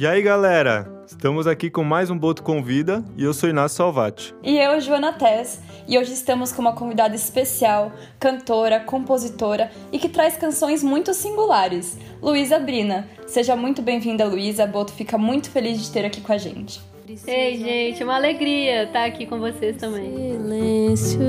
E 0.00 0.06
aí, 0.06 0.22
galera? 0.22 0.90
Estamos 1.06 1.46
aqui 1.46 1.68
com 1.68 1.84
mais 1.84 2.08
um 2.08 2.16
Boto 2.16 2.42
Convida 2.42 3.04
e 3.18 3.24
eu 3.24 3.34
sou 3.34 3.50
Inácio 3.50 3.76
Salvati. 3.76 4.34
E 4.42 4.56
eu, 4.56 4.80
Joana 4.80 5.12
Tess, 5.12 5.60
e 5.86 5.98
hoje 5.98 6.14
estamos 6.14 6.52
com 6.52 6.62
uma 6.62 6.72
convidada 6.72 7.14
especial, 7.14 7.92
cantora, 8.18 8.80
compositora 8.80 9.70
e 9.92 9.98
que 9.98 10.08
traz 10.08 10.38
canções 10.38 10.82
muito 10.82 11.12
singulares, 11.12 11.98
Luísa 12.22 12.58
Brina. 12.58 13.06
Seja 13.26 13.54
muito 13.54 13.82
bem-vinda, 13.82 14.24
Luísa. 14.24 14.66
Boto 14.66 14.90
fica 14.94 15.18
muito 15.18 15.50
feliz 15.50 15.78
de 15.78 15.92
ter 15.92 16.06
aqui 16.06 16.22
com 16.22 16.32
a 16.32 16.38
gente. 16.38 16.80
Ei, 17.26 17.58
gente, 17.58 18.02
uma 18.02 18.16
alegria 18.16 18.84
estar 18.84 19.04
aqui 19.04 19.26
com 19.26 19.38
vocês 19.38 19.76
também. 19.76 20.14
Silêncio 20.16 21.20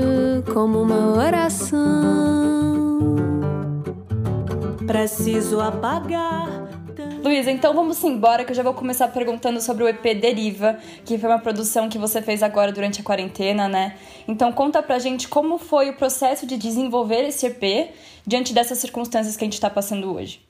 como 0.50 0.80
uma 0.80 1.18
oração. 1.18 1.82
Preciso 4.86 5.60
apagar 5.60 6.61
Luísa, 7.22 7.52
então 7.52 7.72
vamos 7.72 8.02
embora 8.02 8.44
que 8.44 8.50
eu 8.50 8.54
já 8.56 8.64
vou 8.64 8.74
começar 8.74 9.06
perguntando 9.06 9.60
sobre 9.60 9.84
o 9.84 9.88
EP 9.88 10.02
Deriva, 10.20 10.80
que 11.04 11.16
foi 11.16 11.30
uma 11.30 11.38
produção 11.38 11.88
que 11.88 11.96
você 11.96 12.20
fez 12.20 12.42
agora 12.42 12.72
durante 12.72 13.00
a 13.00 13.04
quarentena, 13.04 13.68
né? 13.68 13.96
Então 14.26 14.50
conta 14.50 14.82
pra 14.82 14.98
gente 14.98 15.28
como 15.28 15.56
foi 15.56 15.90
o 15.90 15.94
processo 15.94 16.44
de 16.44 16.56
desenvolver 16.56 17.22
esse 17.28 17.46
EP 17.46 17.94
diante 18.26 18.52
dessas 18.52 18.78
circunstâncias 18.78 19.36
que 19.36 19.44
a 19.44 19.46
gente 19.46 19.60
tá 19.60 19.70
passando 19.70 20.12
hoje. 20.12 20.40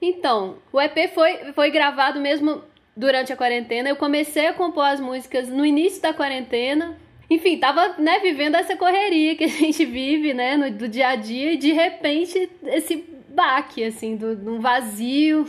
Então, 0.00 0.56
o 0.72 0.80
EP 0.80 1.12
foi, 1.14 1.52
foi 1.52 1.70
gravado 1.70 2.18
mesmo 2.18 2.62
durante 2.96 3.30
a 3.30 3.36
quarentena. 3.36 3.90
Eu 3.90 3.96
comecei 3.96 4.46
a 4.46 4.54
compor 4.54 4.84
as 4.84 5.00
músicas 5.00 5.50
no 5.50 5.66
início 5.66 6.00
da 6.00 6.14
quarentena. 6.14 6.96
Enfim, 7.28 7.58
tava, 7.58 7.96
né, 7.98 8.20
vivendo 8.20 8.54
essa 8.54 8.74
correria 8.74 9.36
que 9.36 9.44
a 9.44 9.48
gente 9.52 9.84
vive, 9.84 10.32
né, 10.32 10.56
no, 10.56 10.70
do 10.70 10.88
dia 10.88 11.08
a 11.08 11.14
dia, 11.14 11.52
e 11.52 11.58
de 11.58 11.72
repente 11.72 12.50
esse 12.64 13.04
baque, 13.28 13.84
assim, 13.84 14.16
do, 14.16 14.58
vazio 14.60 15.46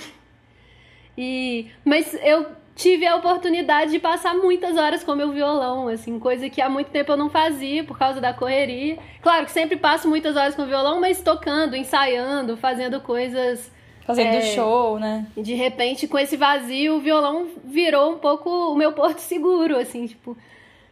e 1.17 1.67
mas 1.85 2.13
eu 2.23 2.47
tive 2.75 3.05
a 3.05 3.15
oportunidade 3.15 3.91
de 3.91 3.99
passar 3.99 4.33
muitas 4.35 4.77
horas 4.77 5.03
com 5.03 5.13
meu 5.13 5.31
violão, 5.31 5.87
assim, 5.87 6.17
coisa 6.19 6.49
que 6.49 6.61
há 6.61 6.67
muito 6.67 6.89
tempo 6.89 7.11
eu 7.11 7.17
não 7.17 7.29
fazia 7.29 7.83
por 7.83 7.97
causa 7.97 8.19
da 8.19 8.33
correria. 8.33 8.97
Claro 9.21 9.45
que 9.45 9.51
sempre 9.51 9.77
passo 9.77 10.09
muitas 10.09 10.35
horas 10.35 10.55
com 10.55 10.63
o 10.63 10.67
violão, 10.67 10.99
mas 10.99 11.21
tocando, 11.21 11.75
ensaiando, 11.75 12.57
fazendo 12.57 12.99
coisas 12.99 13.71
Fazendo 14.05 14.35
é, 14.35 14.41
show, 14.41 14.99
né? 14.99 15.25
E 15.35 15.41
de 15.41 15.53
repente, 15.53 16.07
com 16.07 16.19
esse 16.19 16.35
vazio, 16.35 16.97
o 16.97 16.99
violão 16.99 17.47
virou 17.63 18.11
um 18.11 18.17
pouco 18.17 18.49
o 18.49 18.75
meu 18.75 18.91
porto 18.91 19.19
seguro, 19.19 19.77
assim, 19.77 20.05
tipo, 20.07 20.37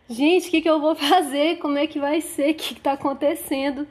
gente, 0.10 0.48
o 0.48 0.52
que, 0.52 0.62
que 0.62 0.70
eu 0.70 0.80
vou 0.80 0.96
fazer? 0.96 1.58
Como 1.58 1.78
é 1.78 1.88
que 1.88 2.00
vai 2.00 2.22
ser? 2.22 2.52
O 2.52 2.56
que, 2.56 2.76
que 2.76 2.82
tá 2.82 2.94
acontecendo? 2.94 3.86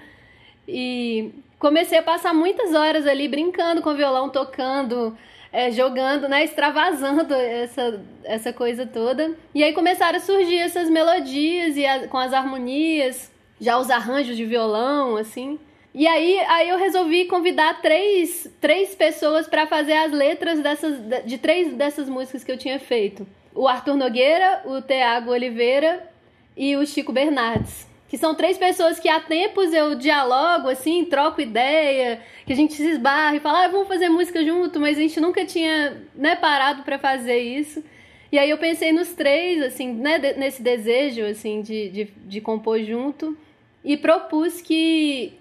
E 0.67 1.33
comecei 1.59 1.99
a 1.99 2.03
passar 2.03 2.33
muitas 2.33 2.75
horas 2.75 3.07
ali 3.07 3.29
brincando 3.29 3.83
com 3.83 3.91
o 3.91 3.97
violão, 3.97 4.31
tocando, 4.31 5.17
é, 5.53 5.71
jogando, 5.71 6.29
né, 6.29 6.45
extravasando 6.45 7.35
essa, 7.35 8.01
essa 8.25 8.53
coisa 8.53 8.87
toda. 8.87 9.35
E 9.55 9.65
aí 9.65 9.73
começaram 9.73 10.19
a 10.19 10.21
surgir 10.21 10.59
essas 10.59 10.89
melodias 10.89 11.77
e 11.77 11.85
a, 11.85 12.09
com 12.09 12.19
as 12.19 12.33
harmonias, 12.33 13.31
já 13.61 13.79
os 13.79 13.91
arranjos 13.91 14.37
de 14.37 14.45
violão, 14.45 15.17
assim. 15.17 15.59
E 15.93 16.07
aí, 16.07 16.39
aí 16.41 16.69
eu 16.69 16.79
resolvi 16.79 17.25
convidar 17.25 17.83
três, 17.83 18.49
três 18.61 18.95
pessoas 18.95 19.49
para 19.49 19.67
fazer 19.67 19.95
as 19.95 20.13
letras 20.13 20.61
dessas, 20.61 20.99
de 21.25 21.37
três 21.37 21.75
dessas 21.75 22.09
músicas 22.09 22.45
que 22.45 22.53
eu 22.53 22.59
tinha 22.59 22.79
feito. 22.79 23.27
O 23.53 23.67
Arthur 23.67 23.97
Nogueira, 23.97 24.63
o 24.65 24.81
Tiago 24.81 25.33
Oliveira 25.33 26.09
e 26.57 26.77
o 26.77 26.87
Chico 26.87 27.13
Bernardes 27.13 27.90
que 28.11 28.19
são 28.19 28.35
três 28.35 28.59
pessoas 28.59 28.99
que 28.99 29.09
há 29.09 29.21
tempos 29.21 29.73
eu 29.73 29.95
dialogo, 29.95 30.69
assim, 30.69 31.05
troco 31.05 31.41
ideia, 31.41 32.21
que 32.45 32.53
a 32.53 32.57
gente 32.57 32.75
se 32.75 32.85
esbarra 32.85 33.37
e 33.37 33.41
fala, 33.41 33.65
ah, 33.65 33.69
vamos 33.69 33.87
fazer 33.87 34.09
música 34.09 34.45
junto, 34.45 34.81
mas 34.81 34.99
a 34.99 35.01
gente 35.01 35.21
nunca 35.21 35.47
tinha, 35.47 36.03
né, 36.17 36.35
parado 36.35 36.83
para 36.83 36.99
fazer 36.99 37.39
isso. 37.39 37.85
E 38.33 38.37
aí 38.37 38.51
eu 38.51 38.59
pensei 38.59 38.91
nos 38.91 39.11
três, 39.11 39.63
assim, 39.63 39.93
né, 39.93 40.19
nesse 40.37 40.61
desejo, 40.61 41.25
assim, 41.25 41.63
de, 41.63 41.89
de, 41.91 42.05
de 42.27 42.41
compor 42.41 42.81
junto 42.83 43.39
e 43.85 43.97
propus 43.97 44.61
que 44.61 45.33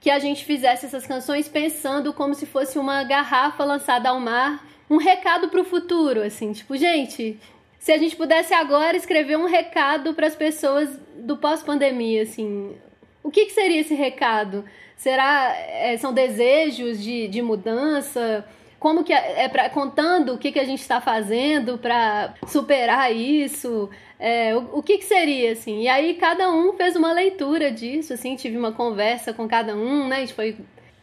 que 0.00 0.08
a 0.08 0.18
gente 0.18 0.46
fizesse 0.46 0.86
essas 0.86 1.06
canções 1.06 1.46
pensando 1.46 2.14
como 2.14 2.34
se 2.34 2.46
fosse 2.46 2.78
uma 2.78 3.04
garrafa 3.04 3.62
lançada 3.64 4.08
ao 4.08 4.18
mar, 4.18 4.66
um 4.88 4.96
recado 4.96 5.48
para 5.48 5.60
o 5.60 5.64
futuro, 5.64 6.22
assim, 6.22 6.52
tipo, 6.52 6.74
gente, 6.74 7.38
se 7.78 7.92
a 7.92 7.98
gente 7.98 8.14
pudesse 8.14 8.52
agora 8.52 8.96
escrever 8.96 9.36
um 9.36 9.46
recado 9.46 10.12
para 10.14 10.26
as 10.26 10.34
pessoas 10.36 10.98
do 11.30 11.36
pós-pandemia, 11.36 12.22
assim, 12.22 12.76
o 13.22 13.30
que, 13.30 13.46
que, 13.46 13.52
seria 13.52 13.80
esse 13.80 13.94
recado? 13.94 14.64
Será 14.96 15.54
é, 15.56 15.96
são 15.96 16.12
desejos 16.12 17.00
de, 17.00 17.28
de 17.28 17.40
mudança? 17.40 18.44
Como 18.80 19.04
que 19.04 19.12
é, 19.12 19.48
pra, 19.48 19.70
contando 19.70 20.34
o 20.34 20.38
que, 20.38 20.50
que 20.50 20.58
a 20.58 20.64
gente 20.64 20.80
está 20.80 21.00
fazendo 21.00 21.78
para 21.78 22.34
superar 22.48 23.14
isso? 23.14 23.88
É, 24.18 24.56
o, 24.56 24.78
o 24.78 24.82
que, 24.82 24.98
que, 24.98 25.04
seria 25.04 25.52
assim? 25.52 25.82
E 25.82 25.88
aí 25.88 26.14
cada 26.14 26.50
um 26.50 26.72
fez 26.72 26.96
uma 26.96 27.12
leitura 27.12 27.70
disso, 27.70 28.12
assim, 28.12 28.34
tive 28.34 28.56
uma 28.56 28.72
conversa 28.72 29.32
com 29.32 29.46
cada 29.46 29.76
um, 29.76 30.08
né? 30.08 30.16
A 30.16 30.20
gente 30.20 30.34
foi, 30.34 30.56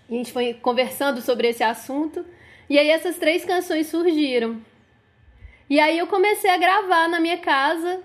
a 0.09 0.14
gente 0.14 0.34
foi 0.34 0.54
conversando 0.56 1.22
sobre 1.22 1.48
esse 1.48 1.64
assunto. 1.64 2.26
E 2.70 2.78
aí 2.78 2.90
essas 2.90 3.18
três 3.18 3.46
canções 3.46 3.88
surgiram. 3.88 4.59
E 5.70 5.80
aí 5.80 5.98
eu 5.98 6.08
comecei 6.08 6.50
a 6.50 6.58
gravar 6.58 7.08
na 7.08 7.22
minha 7.22 7.38
casa. 7.38 8.02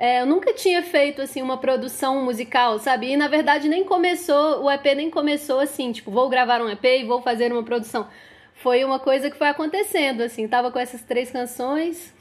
É, 0.00 0.22
eu 0.22 0.24
nunca 0.26 0.54
tinha 0.54 0.82
feito 0.82 1.20
assim 1.20 1.42
uma 1.42 1.58
produção 1.58 2.24
musical, 2.24 2.78
sabe? 2.78 3.12
E 3.12 3.16
na 3.18 3.28
verdade 3.28 3.68
nem 3.68 3.84
começou, 3.84 4.64
o 4.64 4.70
EP 4.70 4.82
nem 4.96 5.10
começou 5.10 5.60
assim, 5.60 5.92
tipo, 5.92 6.10
vou 6.10 6.26
gravar 6.30 6.62
um 6.62 6.70
EP 6.70 6.82
e 6.82 7.04
vou 7.04 7.20
fazer 7.20 7.52
uma 7.52 7.62
produção. 7.62 8.08
Foi 8.54 8.82
uma 8.82 8.98
coisa 8.98 9.30
que 9.30 9.36
foi 9.36 9.48
acontecendo, 9.48 10.22
assim, 10.22 10.48
tava 10.48 10.70
com 10.70 10.78
essas 10.78 11.02
três 11.02 11.30
canções 11.30 12.14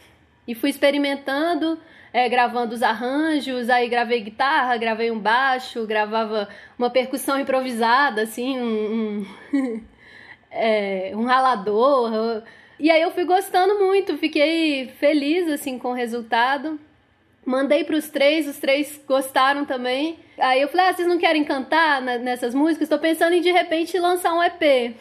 e 0.45 0.53
fui 0.53 0.69
experimentando, 0.69 1.79
é, 2.12 2.28
gravando 2.28 2.75
os 2.75 2.84
arranjos, 2.84 3.69
aí 3.69 3.88
gravei 3.88 4.19
guitarra, 4.19 4.75
gravei 4.75 5.09
um 5.09 5.19
baixo, 5.19 5.88
gravava 5.88 6.50
uma 6.78 6.89
percussão 6.89 7.39
improvisada, 7.39 8.23
assim, 8.23 8.59
um, 8.59 9.25
um, 9.53 9.81
é, 10.51 11.13
um 11.16 11.23
ralador. 11.23 12.44
E 12.78 12.91
aí 12.91 13.01
eu 13.01 13.12
fui 13.12 13.23
gostando 13.23 13.79
muito, 13.79 14.18
fiquei 14.18 14.88
feliz 15.00 15.47
assim 15.47 15.79
com 15.79 15.91
o 15.91 15.94
resultado. 15.94 16.78
Mandei 17.45 17.83
para 17.83 17.95
os 17.95 18.09
três, 18.09 18.47
os 18.47 18.57
três 18.57 19.00
gostaram 19.07 19.66
também. 19.66 20.19
Aí 20.38 20.61
eu 20.61 20.67
falei: 20.67 20.88
ah, 20.88 20.94
vocês 20.94 21.07
não 21.07 21.17
querem 21.17 21.44
cantar 21.44 22.01
nessas 22.01 22.53
músicas? 22.53 22.83
Estou 22.83 23.00
pensando 23.00 23.33
em 23.33 23.41
de 23.41 23.51
repente 23.51 23.97
lançar 23.97 24.33
um 24.33 24.44
EP 24.44 24.95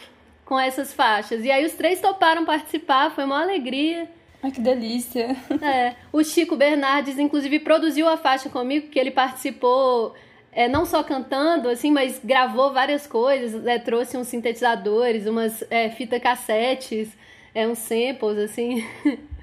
com 0.44 0.58
essas 0.58 0.92
faixas. 0.92 1.44
E 1.44 1.50
aí 1.50 1.64
os 1.64 1.72
três 1.72 2.00
toparam 2.00 2.44
participar, 2.44 3.10
foi 3.10 3.24
uma 3.24 3.42
alegria. 3.42 4.08
Ai, 4.42 4.50
que 4.50 4.60
delícia! 4.60 5.36
É, 5.60 5.94
o 6.12 6.22
Chico 6.22 6.56
Bernardes, 6.56 7.18
inclusive, 7.18 7.58
produziu 7.58 8.08
a 8.08 8.16
faixa 8.16 8.48
comigo, 8.48 8.88
que 8.88 8.98
ele 8.98 9.10
participou 9.10 10.14
é, 10.52 10.68
não 10.68 10.86
só 10.86 11.02
cantando, 11.02 11.68
assim, 11.68 11.90
mas 11.90 12.20
gravou 12.22 12.72
várias 12.72 13.06
coisas, 13.06 13.66
é, 13.66 13.78
trouxe 13.78 14.16
uns 14.16 14.28
sintetizadores, 14.28 15.26
umas 15.26 15.64
é, 15.70 15.90
fita 15.90 16.20
cassetes 16.20 17.10
é 17.54 17.66
uns 17.66 17.78
samples, 17.78 18.38
assim. 18.38 18.84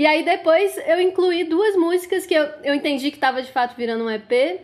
e 0.00 0.06
aí 0.06 0.24
depois 0.24 0.78
eu 0.86 0.98
incluí 0.98 1.44
duas 1.44 1.76
músicas 1.76 2.24
que 2.24 2.32
eu, 2.32 2.48
eu 2.64 2.74
entendi 2.74 3.10
que 3.10 3.18
estava 3.18 3.42
de 3.42 3.52
fato 3.52 3.76
virando 3.76 4.02
um 4.02 4.10
EP. 4.10 4.62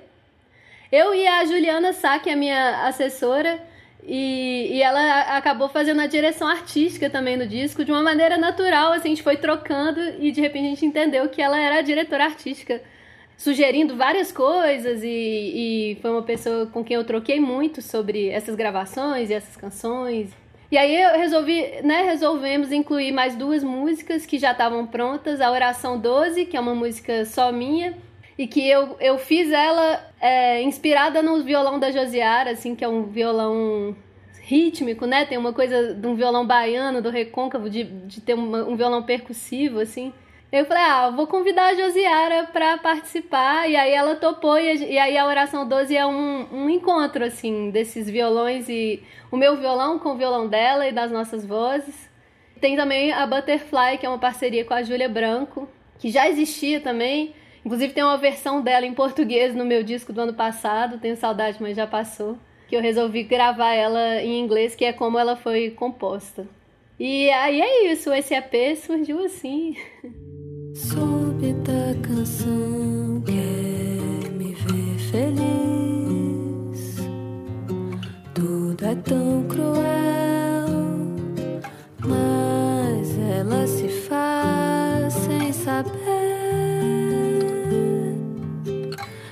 Eu 0.90 1.14
e 1.14 1.28
a 1.28 1.44
Juliana 1.44 1.92
Sá, 1.92 2.18
que 2.18 2.30
é 2.30 2.32
a 2.32 2.36
minha 2.36 2.86
assessora, 2.86 3.62
e, 4.02 4.68
e 4.72 4.82
ela 4.82 5.36
acabou 5.36 5.68
fazendo 5.68 6.00
a 6.00 6.06
direção 6.06 6.48
artística 6.48 7.10
também 7.10 7.36
no 7.36 7.46
disco, 7.46 7.84
de 7.84 7.92
uma 7.92 8.02
maneira 8.02 8.38
natural, 8.38 8.94
assim, 8.94 9.08
a 9.08 9.10
gente 9.10 9.22
foi 9.22 9.36
trocando 9.36 10.00
e 10.18 10.32
de 10.32 10.40
repente 10.40 10.68
a 10.68 10.70
gente 10.70 10.86
entendeu 10.86 11.28
que 11.28 11.42
ela 11.42 11.60
era 11.60 11.80
a 11.80 11.82
diretora 11.82 12.24
artística, 12.24 12.80
sugerindo 13.36 13.94
várias 13.94 14.32
coisas 14.32 15.02
e, 15.02 15.92
e 15.92 15.98
foi 16.00 16.12
uma 16.12 16.22
pessoa 16.22 16.64
com 16.64 16.82
quem 16.82 16.96
eu 16.96 17.04
troquei 17.04 17.38
muito 17.38 17.82
sobre 17.82 18.30
essas 18.30 18.56
gravações 18.56 19.28
e 19.28 19.34
essas 19.34 19.54
canções. 19.54 20.30
E 20.70 20.76
aí 20.76 21.00
eu 21.00 21.16
resolvi, 21.16 21.62
né, 21.82 22.02
resolvemos 22.02 22.72
incluir 22.72 23.12
mais 23.12 23.36
duas 23.36 23.62
músicas 23.62 24.26
que 24.26 24.38
já 24.38 24.52
estavam 24.52 24.86
prontas, 24.86 25.40
a 25.40 25.50
Oração 25.50 25.98
12, 25.98 26.46
que 26.46 26.56
é 26.56 26.60
uma 26.60 26.74
música 26.74 27.24
só 27.24 27.52
minha, 27.52 27.96
e 28.36 28.46
que 28.46 28.68
eu, 28.68 28.96
eu 29.00 29.16
fiz 29.16 29.50
ela 29.50 30.04
é, 30.20 30.60
inspirada 30.62 31.22
no 31.22 31.42
violão 31.42 31.78
da 31.78 31.90
Josiara, 31.90 32.50
assim, 32.50 32.74
que 32.74 32.84
é 32.84 32.88
um 32.88 33.04
violão 33.04 33.96
rítmico, 34.40 35.06
né? 35.06 35.24
Tem 35.24 35.38
uma 35.38 35.52
coisa 35.52 35.94
de 35.94 36.06
um 36.06 36.14
violão 36.14 36.46
baiano, 36.46 37.00
do 37.00 37.10
recôncavo, 37.10 37.70
de, 37.70 37.84
de 37.84 38.20
ter 38.20 38.34
uma, 38.34 38.64
um 38.64 38.76
violão 38.76 39.02
percussivo, 39.02 39.80
assim. 39.80 40.12
Eu 40.52 40.64
falei, 40.64 40.82
ah, 40.84 41.10
vou 41.10 41.26
convidar 41.26 41.66
a 41.66 41.74
Josiara 41.74 42.44
para 42.44 42.78
participar, 42.78 43.68
e 43.68 43.74
aí 43.74 43.92
ela 43.92 44.14
topou, 44.14 44.56
e, 44.58 44.92
e, 44.92 44.98
aí 44.98 45.18
a 45.18 45.26
Oração 45.26 45.66
12 45.66 45.96
é 45.96 46.06
um, 46.06 46.46
um 46.52 46.70
encontro, 46.70 47.24
assim, 47.24 47.70
desses 47.70 48.08
violões, 48.08 48.68
e 48.68 49.02
o 49.30 49.36
meu 49.36 49.56
violão 49.56 49.98
com 49.98 50.10
o 50.10 50.16
violão 50.16 50.46
dela 50.46 50.86
e 50.86 50.92
das 50.92 51.10
nossas 51.10 51.44
vozes. 51.44 52.08
Tem 52.60 52.76
também 52.76 53.12
a 53.12 53.26
Butterfly, 53.26 53.98
que 53.98 54.06
é 54.06 54.08
uma 54.08 54.18
parceria 54.18 54.64
com 54.64 54.72
a 54.72 54.84
Júlia 54.84 55.08
Branco, 55.08 55.68
que 55.98 56.10
já 56.10 56.28
existia 56.28 56.80
também, 56.80 57.34
inclusive 57.64 57.92
tem 57.92 58.04
uma 58.04 58.16
versão 58.16 58.62
dela 58.62 58.86
em 58.86 58.94
português 58.94 59.52
no 59.52 59.64
meu 59.64 59.82
disco 59.82 60.12
do 60.12 60.20
ano 60.20 60.34
passado, 60.34 60.98
tenho 60.98 61.16
saudade, 61.16 61.58
mas 61.60 61.76
já 61.76 61.88
passou, 61.88 62.38
que 62.68 62.76
eu 62.76 62.80
resolvi 62.80 63.24
gravar 63.24 63.74
ela 63.74 64.22
em 64.22 64.40
inglês, 64.40 64.76
que 64.76 64.84
é 64.84 64.92
como 64.92 65.18
ela 65.18 65.34
foi 65.34 65.70
composta. 65.70 66.46
E 66.98 67.28
aí 67.30 67.60
é 67.60 67.92
isso, 67.92 68.12
esse 68.12 68.32
EP 68.32 68.76
surgiu 68.76 69.24
assim. 69.24 69.76
Súbita 70.76 71.96
canção 72.02 73.22
quer 73.24 74.30
me 74.32 74.52
ver 74.52 74.98
feliz. 75.10 76.96
Tudo 78.34 78.84
é 78.84 78.94
tão 78.96 79.42
cruel, 79.48 80.68
mas 82.06 83.18
ela 83.18 83.66
se 83.66 83.88
faz 83.88 85.14
sem 85.14 85.50
saber. 85.50 85.96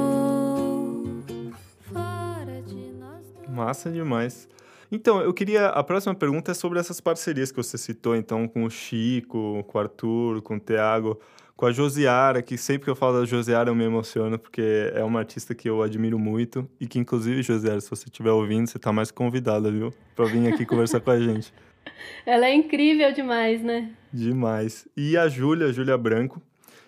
fora 1.94 2.64
de 2.66 2.92
nós. 2.94 3.24
Massa 3.48 3.92
demais. 3.92 4.50
Então, 4.96 5.20
eu 5.20 5.34
queria. 5.34 5.68
A 5.68 5.84
próxima 5.84 6.16
pergunta 6.16 6.52
é 6.52 6.54
sobre 6.54 6.80
essas 6.80 7.02
parcerias 7.02 7.52
que 7.52 7.58
você 7.58 7.78
citou, 7.78 8.16
então, 8.16 8.48
com 8.48 8.64
o 8.64 8.70
Chico, 8.70 9.62
com 9.68 9.78
o 9.78 9.82
Arthur, 9.82 10.42
com 10.42 10.56
o 10.56 10.60
Thiago, 10.60 11.20
com 11.54 11.66
a 11.66 11.72
Josiara, 11.72 12.42
que 12.42 12.58
sempre 12.58 12.86
que 12.86 12.90
eu 12.90 12.96
falo 12.96 13.20
da 13.20 13.26
Josiara 13.26 13.70
eu 13.70 13.76
me 13.76 13.84
emociono, 13.84 14.40
porque 14.40 14.92
é 14.94 15.04
uma 15.04 15.20
artista 15.20 15.54
que 15.54 15.70
eu 15.70 15.82
admiro 15.82 16.18
muito 16.18 16.66
e 16.80 16.88
que, 16.88 16.98
inclusive, 16.98 17.44
Josiara, 17.44 17.82
se 17.82 17.90
você 17.90 18.06
estiver 18.06 18.32
ouvindo, 18.32 18.68
você 18.68 18.78
está 18.78 18.94
mais 18.94 19.12
convidada, 19.12 19.70
viu? 19.70 19.94
Pra 20.16 20.26
vir 20.26 20.48
aqui 20.48 20.66
conversar 20.66 21.02
com 21.02 21.12
a 21.12 21.20
gente. 21.20 21.54
Ela 22.26 22.46
é 22.46 22.56
incrível 22.56 23.12
demais, 23.12 23.62
né? 23.62 23.92
Demais. 24.14 24.88
E 24.96 25.18
a 25.18 25.28
Júlia, 25.28 25.74
Júlia 25.74 25.98
Branco. 25.98 26.42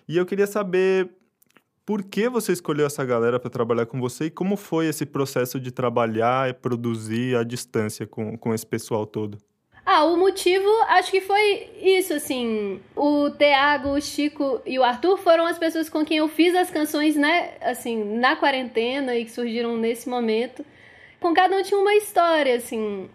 E 0.08 0.16
eu 0.16 0.24
queria 0.24 0.46
saber 0.46 1.10
por 1.88 2.04
que 2.04 2.28
você 2.28 2.52
escolheu 2.52 2.84
essa 2.84 3.02
galera 3.02 3.40
para 3.40 3.48
trabalhar 3.48 3.86
com 3.86 3.98
você 3.98 4.26
e 4.26 4.30
como 4.30 4.58
foi 4.58 4.88
esse 4.88 5.06
processo 5.06 5.58
de 5.58 5.72
trabalhar 5.72 6.50
e 6.50 6.52
produzir 6.52 7.34
à 7.34 7.42
distância 7.42 8.06
com, 8.06 8.36
com 8.36 8.52
esse 8.52 8.66
pessoal 8.66 9.06
todo? 9.06 9.38
Ah, 9.86 10.04
o 10.04 10.18
motivo 10.18 10.68
acho 10.86 11.10
que 11.10 11.22
foi 11.22 11.70
isso, 11.80 12.12
assim. 12.12 12.78
O 12.94 13.30
Thiago, 13.30 13.88
o 13.94 14.00
Chico 14.02 14.60
e 14.66 14.78
o 14.78 14.84
Arthur 14.84 15.16
foram 15.16 15.46
as 15.46 15.58
pessoas 15.58 15.88
com 15.88 16.04
quem 16.04 16.18
eu 16.18 16.28
fiz 16.28 16.54
as 16.54 16.70
canções, 16.70 17.16
né? 17.16 17.54
Assim, 17.62 18.18
na 18.18 18.36
quarentena 18.36 19.16
e 19.16 19.24
que 19.24 19.30
surgiram 19.30 19.78
nesse 19.78 20.10
momento. 20.10 20.62
Com 21.18 21.32
cada 21.32 21.56
um 21.56 21.62
tinha 21.62 21.80
uma 21.80 21.94
história, 21.94 22.54
assim. 22.56 23.08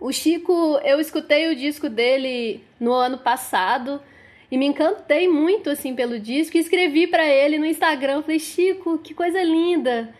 O 0.00 0.10
Chico, 0.10 0.80
eu 0.82 0.98
escutei 0.98 1.52
o 1.52 1.54
disco 1.54 1.88
dele 1.88 2.64
no 2.80 2.92
ano 2.92 3.18
passado 3.18 4.00
e 4.50 4.56
me 4.56 4.66
encantei 4.66 5.28
muito, 5.28 5.68
assim, 5.70 5.94
pelo 5.94 6.18
disco. 6.18 6.56
E 6.56 6.60
escrevi 6.60 7.06
para 7.06 7.26
ele 7.26 7.58
no 7.58 7.66
Instagram. 7.66 8.22
Falei, 8.22 8.38
Chico, 8.38 8.98
que 8.98 9.12
coisa 9.12 9.42
linda. 9.42 10.14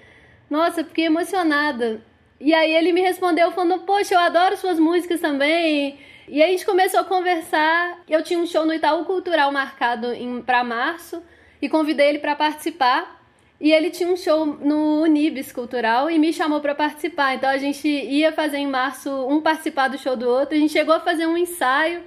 Nossa, 0.51 0.85
fiquei 0.85 1.07
emocionada. 1.07 2.03
E 2.41 2.55
aí 2.55 2.75
ele 2.75 2.93
me 2.93 3.01
respondeu 3.01 3.51
falando, 3.53 3.81
poxa, 3.81 4.15
eu 4.15 4.21
adoro 4.21 4.57
suas 4.57 4.79
músicas 4.79 5.21
também. 5.21 5.99
E 6.29 6.43
aí 6.43 6.51
a 6.51 6.53
gente 6.53 6.67
começou 6.67 7.01
a 7.01 7.05
conversar. 7.05 8.03
Eu 8.09 8.23
tinha 8.23 8.39
um 8.39 8.47
show 8.47 8.67
no 8.67 8.75
Itaú 8.75 9.05
Cultural 9.05 9.51
marcado 9.51 10.09
para 10.45 10.63
março 10.63 11.23
e 11.61 11.69
convidei 11.69 12.11
ele 12.11 12.19
para 12.19 12.37
participar. 12.37 13.19
E 13.61 13.73
ele 13.73 13.91
tinha 13.91 14.09
um 14.09 14.17
show 14.17 14.47
no 14.47 15.03
Unibis 15.03 15.51
Cultural 15.51 16.09
e 16.09 16.19
me 16.19 16.33
chamou 16.33 16.61
para 16.61 16.75
participar. 16.75 17.35
Então 17.35 17.49
a 17.49 17.59
gente 17.59 17.89
ia 17.89 18.31
fazer 18.31 18.59
em 18.59 18.69
março 18.69 19.11
um 19.27 19.41
participar 19.41 19.89
do 19.89 19.99
show 19.99 20.17
do 20.17 20.29
outro. 20.29 20.55
A 20.55 20.61
gente 20.61 20.73
chegou 20.73 20.95
a 20.95 21.01
fazer 21.01 21.27
um 21.27 21.37
ensaio. 21.37 22.03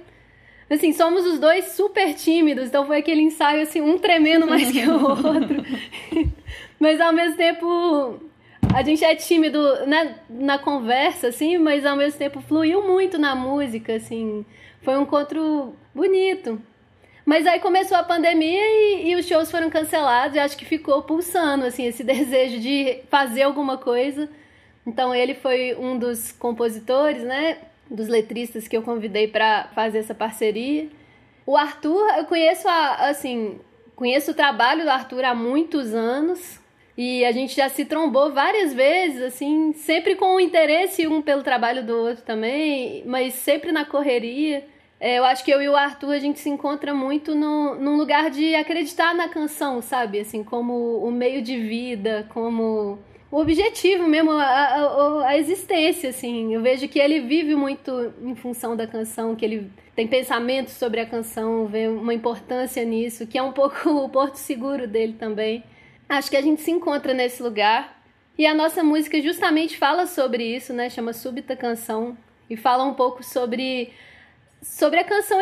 Assim, 0.70 0.92
somos 0.92 1.26
os 1.26 1.38
dois 1.38 1.66
super 1.72 2.14
tímidos, 2.14 2.68
então 2.68 2.86
foi 2.86 2.98
aquele 2.98 3.20
ensaio 3.20 3.62
assim, 3.62 3.80
um 3.80 3.98
tremendo 3.98 4.46
mais 4.46 4.70
que 4.70 4.88
o 4.88 5.04
outro. 5.04 5.64
Mas 6.80 7.00
ao 7.00 7.12
mesmo 7.12 7.36
tempo 7.36 8.20
a 8.74 8.82
gente 8.82 9.04
é 9.04 9.14
tímido 9.14 9.60
né, 9.86 10.16
na 10.30 10.58
conversa, 10.58 11.28
assim, 11.28 11.58
mas 11.58 11.84
ao 11.84 11.96
mesmo 11.96 12.18
tempo 12.18 12.40
fluiu 12.40 12.82
muito 12.82 13.18
na 13.18 13.34
música, 13.34 13.96
assim. 13.96 14.46
Foi 14.80 14.96
um 14.96 15.02
encontro 15.02 15.74
bonito. 15.94 16.60
Mas 17.24 17.46
aí 17.46 17.60
começou 17.60 17.96
a 17.96 18.02
pandemia 18.02 18.60
e, 18.60 19.10
e 19.10 19.14
os 19.14 19.26
shows 19.26 19.50
foram 19.50 19.70
cancelados 19.70 20.36
e 20.36 20.40
acho 20.40 20.56
que 20.56 20.64
ficou 20.64 21.02
pulsando, 21.02 21.64
assim, 21.66 21.86
esse 21.86 22.02
desejo 22.04 22.58
de 22.58 23.00
fazer 23.10 23.42
alguma 23.42 23.76
coisa. 23.76 24.28
Então 24.86 25.14
ele 25.14 25.34
foi 25.34 25.76
um 25.78 25.98
dos 25.98 26.32
compositores, 26.32 27.22
né? 27.22 27.58
Dos 27.90 28.08
letristas 28.08 28.66
que 28.66 28.76
eu 28.76 28.82
convidei 28.82 29.28
para 29.28 29.68
fazer 29.74 29.98
essa 29.98 30.14
parceria. 30.14 30.88
O 31.44 31.56
Arthur, 31.56 32.08
eu 32.16 32.24
conheço 32.24 32.68
a, 32.68 33.08
assim, 33.08 33.60
conheço 33.96 34.30
o 34.30 34.34
trabalho 34.34 34.84
do 34.84 34.90
Arthur 34.90 35.24
há 35.24 35.34
muitos 35.34 35.94
anos. 35.94 36.60
E 36.96 37.24
a 37.24 37.32
gente 37.32 37.56
já 37.56 37.68
se 37.68 37.84
trombou 37.84 38.32
várias 38.32 38.74
vezes, 38.74 39.22
assim, 39.22 39.72
sempre 39.72 40.14
com 40.14 40.34
o 40.34 40.40
interesse 40.40 41.06
um 41.06 41.22
pelo 41.22 41.42
trabalho 41.42 41.84
do 41.84 41.96
outro 41.96 42.22
também, 42.22 43.02
mas 43.06 43.34
sempre 43.34 43.72
na 43.72 43.84
correria. 43.84 44.64
É, 45.00 45.18
eu 45.18 45.24
acho 45.24 45.44
que 45.44 45.50
eu 45.50 45.60
e 45.60 45.68
o 45.68 45.74
Arthur 45.74 46.12
a 46.12 46.18
gente 46.18 46.38
se 46.38 46.48
encontra 46.48 46.94
muito 46.94 47.34
no, 47.34 47.74
num 47.74 47.96
lugar 47.96 48.30
de 48.30 48.54
acreditar 48.54 49.14
na 49.14 49.28
canção, 49.28 49.82
sabe? 49.82 50.20
Assim, 50.20 50.44
como 50.44 50.98
o 50.98 51.10
meio 51.10 51.42
de 51.42 51.58
vida, 51.58 52.26
como 52.28 52.98
o 53.32 53.40
objetivo 53.40 54.06
mesmo, 54.06 54.30
a, 54.30 54.44
a, 54.44 55.28
a 55.28 55.38
existência, 55.38 56.10
assim. 56.10 56.52
Eu 56.52 56.60
vejo 56.60 56.86
que 56.86 56.98
ele 56.98 57.20
vive 57.20 57.54
muito 57.54 58.12
em 58.22 58.34
função 58.34 58.76
da 58.76 58.86
canção, 58.86 59.34
que 59.34 59.42
ele 59.42 59.72
tem 59.96 60.06
pensamentos 60.06 60.74
sobre 60.74 61.00
a 61.00 61.06
canção, 61.06 61.66
vê 61.66 61.88
uma 61.88 62.12
importância 62.12 62.84
nisso, 62.84 63.26
que 63.26 63.38
é 63.38 63.42
um 63.42 63.50
pouco 63.52 63.88
o 63.88 64.08
porto 64.10 64.36
seguro 64.36 64.86
dele 64.86 65.14
também. 65.18 65.64
Acho 66.06 66.30
que 66.30 66.36
a 66.36 66.42
gente 66.42 66.60
se 66.60 66.70
encontra 66.70 67.14
nesse 67.14 67.42
lugar. 67.42 68.02
E 68.36 68.44
a 68.44 68.52
nossa 68.52 68.84
música 68.84 69.18
justamente 69.22 69.78
fala 69.78 70.06
sobre 70.06 70.44
isso, 70.44 70.74
né? 70.74 70.90
Chama 70.90 71.14
Súbita 71.14 71.56
Canção. 71.56 72.14
E 72.50 72.56
fala 72.56 72.84
um 72.84 72.92
pouco 72.92 73.22
sobre 73.22 73.94
sobre 74.62 75.00
a 75.00 75.04
canção 75.04 75.38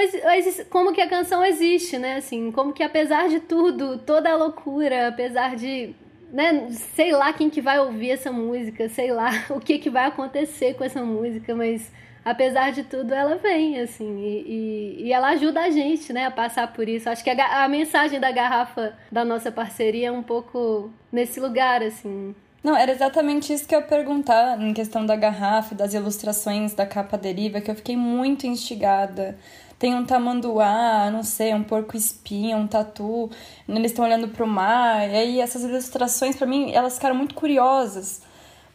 como 0.71 0.93
que 0.93 1.01
a 1.01 1.09
canção 1.09 1.45
existe, 1.45 1.99
né? 1.99 2.17
Assim, 2.17 2.53
como 2.53 2.73
que 2.73 2.85
apesar 2.85 3.29
de 3.29 3.41
tudo, 3.41 3.99
toda 3.99 4.31
a 4.31 4.37
loucura, 4.37 5.09
apesar 5.09 5.57
de, 5.57 5.93
né, 6.33 6.69
sei 6.95 7.13
lá 7.13 7.33
quem 7.33 7.51
que 7.51 7.61
vai 7.61 7.79
ouvir 7.79 8.11
essa 8.11 8.31
música, 8.31 8.89
sei 8.89 9.13
lá 9.13 9.31
o 9.51 9.61
que 9.61 9.79
que 9.79 9.91
vai 9.91 10.07
acontecer 10.07 10.75
com 10.75 10.85
essa 10.85 11.03
música, 11.03 11.55
mas 11.55 11.91
apesar 12.25 12.71
de 12.73 12.85
tudo 12.85 13.13
ela 13.13 13.37
vem, 13.37 13.81
assim, 13.81 14.19
e, 14.19 14.45
e, 14.47 15.07
e 15.07 15.13
ela 15.13 15.29
ajuda 15.29 15.61
a 15.61 15.71
gente, 15.71 16.13
né, 16.13 16.27
a 16.27 16.31
passar 16.31 16.73
por 16.73 16.89
isso. 16.89 17.09
Acho 17.09 17.25
que 17.25 17.31
a, 17.31 17.65
a 17.65 17.69
mensagem 17.69 18.21
da 18.21 18.31
garrafa 18.31 18.95
da 19.11 19.25
nossa 19.25 19.51
parceria 19.51 20.09
é 20.09 20.13
um 20.13 20.23
pouco 20.23 20.91
nesse 21.13 21.41
lugar, 21.41 21.83
assim. 21.83 22.35
Não, 22.63 22.77
era 22.77 22.93
exatamente 22.93 23.53
isso 23.53 23.67
que 23.67 23.75
eu 23.75 23.81
ia 23.81 23.87
perguntar 23.87 24.61
em 24.61 24.75
questão 24.75 25.07
da 25.07 25.17
garrafa, 25.17 25.75
das 25.75 25.95
ilustrações 25.95 26.75
da 26.75 26.85
capa 26.85 27.17
deriva, 27.17 27.61
que 27.61 27.71
eu 27.71 27.75
fiquei 27.75 27.97
muito 27.97 28.47
instigada. 28.47 29.39
Tem 29.81 29.95
um 29.95 30.05
tamanduá, 30.05 31.11
não 31.11 31.23
sei, 31.23 31.55
um 31.55 31.63
porco 31.63 31.97
espinho, 31.97 32.59
um 32.59 32.67
tatu, 32.67 33.31
eles 33.67 33.93
estão 33.93 34.05
olhando 34.05 34.29
pro 34.29 34.47
mar. 34.47 35.09
E 35.09 35.17
aí 35.17 35.41
essas 35.41 35.65
ilustrações, 35.65 36.37
para 36.37 36.47
mim, 36.47 36.71
elas 36.71 36.97
ficaram 36.97 37.15
muito 37.15 37.35
curiosas. 37.35 38.21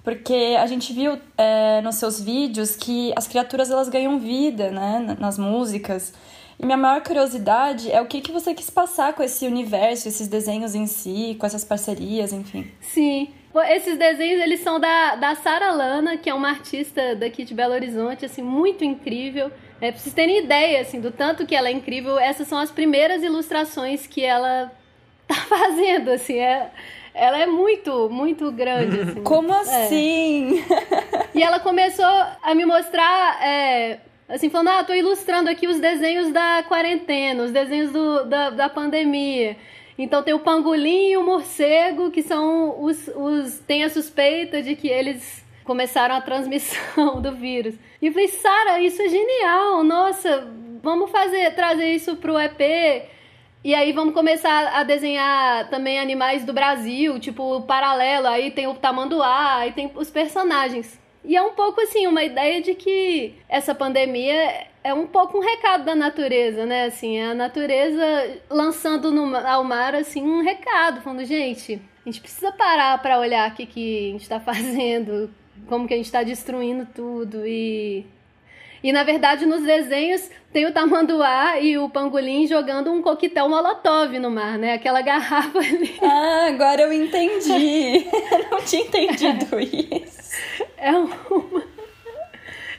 Porque 0.03 0.57
a 0.59 0.65
gente 0.65 0.91
viu 0.93 1.19
é, 1.37 1.79
nos 1.81 1.97
seus 1.97 2.19
vídeos 2.19 2.75
que 2.75 3.13
as 3.15 3.27
criaturas 3.27 3.69
elas 3.69 3.87
ganham 3.87 4.17
vida, 4.17 4.71
né, 4.71 5.15
nas 5.19 5.37
músicas. 5.37 6.11
E 6.59 6.65
minha 6.65 6.77
maior 6.77 7.01
curiosidade 7.03 7.91
é 7.91 8.01
o 8.01 8.07
que, 8.07 8.19
que 8.19 8.31
você 8.31 8.55
quis 8.55 8.71
passar 8.71 9.13
com 9.13 9.21
esse 9.21 9.45
universo, 9.45 10.07
esses 10.07 10.27
desenhos 10.27 10.73
em 10.73 10.87
si, 10.87 11.37
com 11.39 11.45
essas 11.45 11.63
parcerias, 11.63 12.33
enfim. 12.33 12.65
Sim, 12.81 13.31
esses 13.69 13.95
desenhos, 13.95 14.41
eles 14.41 14.61
são 14.61 14.79
da, 14.79 15.15
da 15.17 15.35
Sara 15.35 15.71
Lana, 15.71 16.17
que 16.17 16.31
é 16.31 16.33
uma 16.33 16.49
artista 16.49 17.15
daqui 17.15 17.43
de 17.43 17.53
Belo 17.53 17.73
Horizonte, 17.73 18.25
assim, 18.25 18.41
muito 18.41 18.83
incrível. 18.83 19.51
É, 19.81 19.91
pra 19.91 19.99
vocês 19.99 20.15
terem 20.15 20.39
ideia, 20.39 20.81
assim, 20.81 20.99
do 20.99 21.11
tanto 21.11 21.45
que 21.45 21.55
ela 21.55 21.67
é 21.67 21.71
incrível, 21.71 22.17
essas 22.17 22.47
são 22.47 22.57
as 22.57 22.71
primeiras 22.71 23.23
ilustrações 23.23 24.07
que 24.07 24.23
ela 24.23 24.71
tá 25.27 25.35
fazendo, 25.35 26.11
assim, 26.11 26.39
é... 26.39 26.71
Ela 27.17 27.39
é 27.39 27.45
muito, 27.45 28.09
muito 28.09 28.51
grande, 28.51 28.99
assim. 28.99 29.23
Como 29.23 29.53
assim? 29.53 30.59
É. 30.69 31.29
E 31.33 31.41
ela 31.41 31.61
começou 31.61 32.05
a 32.43 32.53
me 32.53 32.65
mostrar, 32.65 33.41
é, 33.41 33.99
assim, 34.27 34.49
falando, 34.49 34.67
ah, 34.67 34.83
tô 34.83 34.93
ilustrando 34.93 35.49
aqui 35.49 35.65
os 35.65 35.79
desenhos 35.79 36.33
da 36.33 36.65
quarentena, 36.67 37.41
os 37.41 37.51
desenhos 37.51 37.89
do, 37.89 38.25
da, 38.25 38.49
da 38.49 38.67
pandemia. 38.67 39.55
Então 39.97 40.21
tem 40.21 40.33
o 40.33 40.39
pangolim 40.39 41.11
e 41.11 41.17
o 41.17 41.23
morcego, 41.23 42.11
que 42.11 42.21
são 42.21 42.83
os, 42.83 43.07
os. 43.15 43.59
tem 43.59 43.85
a 43.85 43.89
suspeita 43.89 44.61
de 44.61 44.75
que 44.75 44.89
eles 44.89 45.44
começaram 45.65 46.15
a 46.15 46.21
transmissão 46.21 47.19
do 47.21 47.33
vírus. 47.33 47.75
E 48.01 48.07
eu 48.07 48.13
falei, 48.13 48.27
Sara, 48.29 48.79
isso 48.79 49.01
é 49.01 49.09
genial! 49.09 49.83
Nossa, 49.83 50.47
vamos 50.81 51.11
fazer, 51.11 51.53
trazer 51.55 51.91
isso 51.91 52.15
pro 52.15 52.39
EP. 52.39 53.09
E 53.63 53.73
aí 53.73 53.91
vamos 53.91 54.13
começar 54.13 54.67
a 54.75 54.83
desenhar 54.83 55.67
também 55.69 55.99
animais 55.99 56.45
do 56.45 56.53
Brasil, 56.53 57.19
tipo 57.19 57.61
paralelo, 57.63 58.27
aí 58.27 58.51
tem 58.51 58.67
o 58.67 58.75
tamanduá, 58.75 59.55
aí 59.55 59.71
tem 59.71 59.91
os 59.95 60.11
personagens. 60.11 60.99
E 61.23 61.35
é 61.35 61.41
um 61.41 61.53
pouco 61.53 61.81
assim, 61.81 62.05
uma 62.05 62.23
ideia 62.23 62.61
de 62.61 62.75
que 62.75 63.33
essa 63.49 63.73
pandemia 63.73 64.67
é 64.83 64.93
um 64.93 65.07
pouco 65.07 65.39
um 65.39 65.41
recado 65.41 65.83
da 65.83 65.95
natureza, 65.95 66.63
né? 66.67 66.85
Assim, 66.85 67.19
a 67.19 67.33
natureza 67.33 68.39
lançando 68.47 69.11
no, 69.11 69.35
ao 69.35 69.63
mar 69.63 69.95
assim 69.95 70.21
um 70.21 70.43
recado, 70.43 71.01
falando, 71.01 71.25
gente, 71.25 71.81
a 72.05 72.09
gente 72.09 72.21
precisa 72.21 72.51
parar 72.51 73.01
para 73.01 73.19
olhar 73.19 73.49
o 73.49 73.55
que, 73.55 73.65
que 73.65 74.09
a 74.09 74.11
gente 74.11 74.21
está 74.21 74.39
fazendo, 74.39 75.31
como 75.67 75.87
que 75.87 75.93
a 75.93 75.97
gente 75.97 76.05
está 76.05 76.23
destruindo 76.23 76.87
tudo 76.93 77.45
e 77.45 78.05
E 78.83 78.91
na 78.91 79.03
verdade, 79.03 79.45
nos 79.45 79.63
desenhos, 79.63 80.29
tem 80.53 80.65
o 80.65 80.71
tamanduá 80.71 81.59
e 81.59 81.77
o 81.77 81.89
pangolim 81.89 82.45
jogando 82.47 82.91
um 82.91 83.01
coquetel 83.01 83.49
molotov 83.49 84.17
no 84.19 84.29
mar, 84.29 84.57
né? 84.57 84.73
Aquela 84.73 85.01
garrafa 85.01 85.57
ali. 85.59 85.97
Ah, 86.01 86.47
agora 86.47 86.83
eu 86.83 86.93
entendi. 86.93 88.05
eu 88.31 88.49
não 88.51 88.61
tinha 88.61 88.83
entendido 88.83 89.59
isso. 89.59 90.31
É 90.77 90.91
uma 90.91 91.15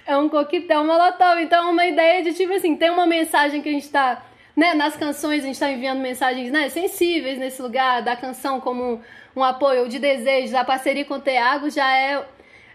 é 0.07 0.17
um 0.17 0.29
coquetel 0.29 0.85
molotov. 0.85 1.41
Então 1.43 1.69
é 1.69 1.71
uma 1.71 1.87
ideia 1.87 2.23
de 2.23 2.33
tipo 2.33 2.53
assim, 2.53 2.77
tem 2.77 2.91
uma 2.91 3.07
mensagem 3.07 3.61
que 3.61 3.69
a 3.69 3.73
gente 3.73 3.91
tá. 3.91 4.25
Né, 4.55 4.73
nas 4.73 4.97
canções 4.97 5.43
a 5.43 5.47
gente 5.47 5.57
está 5.57 5.71
enviando 5.71 6.01
mensagens 6.01 6.51
né, 6.51 6.71
sensíveis 6.71 7.39
nesse 7.39 7.61
lugar, 7.61 8.01
da 8.01 8.17
canção 8.17 8.59
como 8.59 8.83
um, 8.83 9.01
um 9.37 9.45
apoio 9.45 9.87
de 9.87 9.99
desejos, 9.99 10.55
a 10.55 10.65
parceria 10.65 11.05
com 11.05 11.13
o 11.13 11.21
Thiago 11.21 11.69
já 11.69 11.95
é 11.95 12.25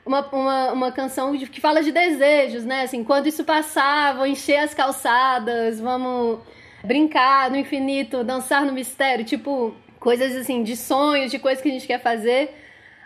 uma, 0.06 0.28
uma, 0.32 0.72
uma 0.72 0.92
canção 0.92 1.36
de, 1.36 1.48
que 1.48 1.62
fala 1.62 1.82
de 1.82 1.92
desejos, 1.92 2.66
né? 2.66 2.84
Assim, 2.84 3.04
quando 3.04 3.28
isso 3.28 3.44
passar, 3.44 4.16
vou 4.16 4.26
encher 4.26 4.58
as 4.58 4.74
calçadas, 4.74 5.80
vamos 5.80 6.40
brincar 6.84 7.52
no 7.52 7.58
infinito, 7.58 8.24
dançar 8.24 8.66
no 8.66 8.74
mistério, 8.74 9.24
tipo, 9.24 9.74
coisas 10.00 10.36
assim, 10.36 10.64
de 10.64 10.76
sonhos, 10.76 11.32
de 11.32 11.40
coisas 11.40 11.62
que 11.62 11.70
a 11.70 11.72
gente 11.72 11.88
quer 11.88 12.02
fazer. 12.02 12.56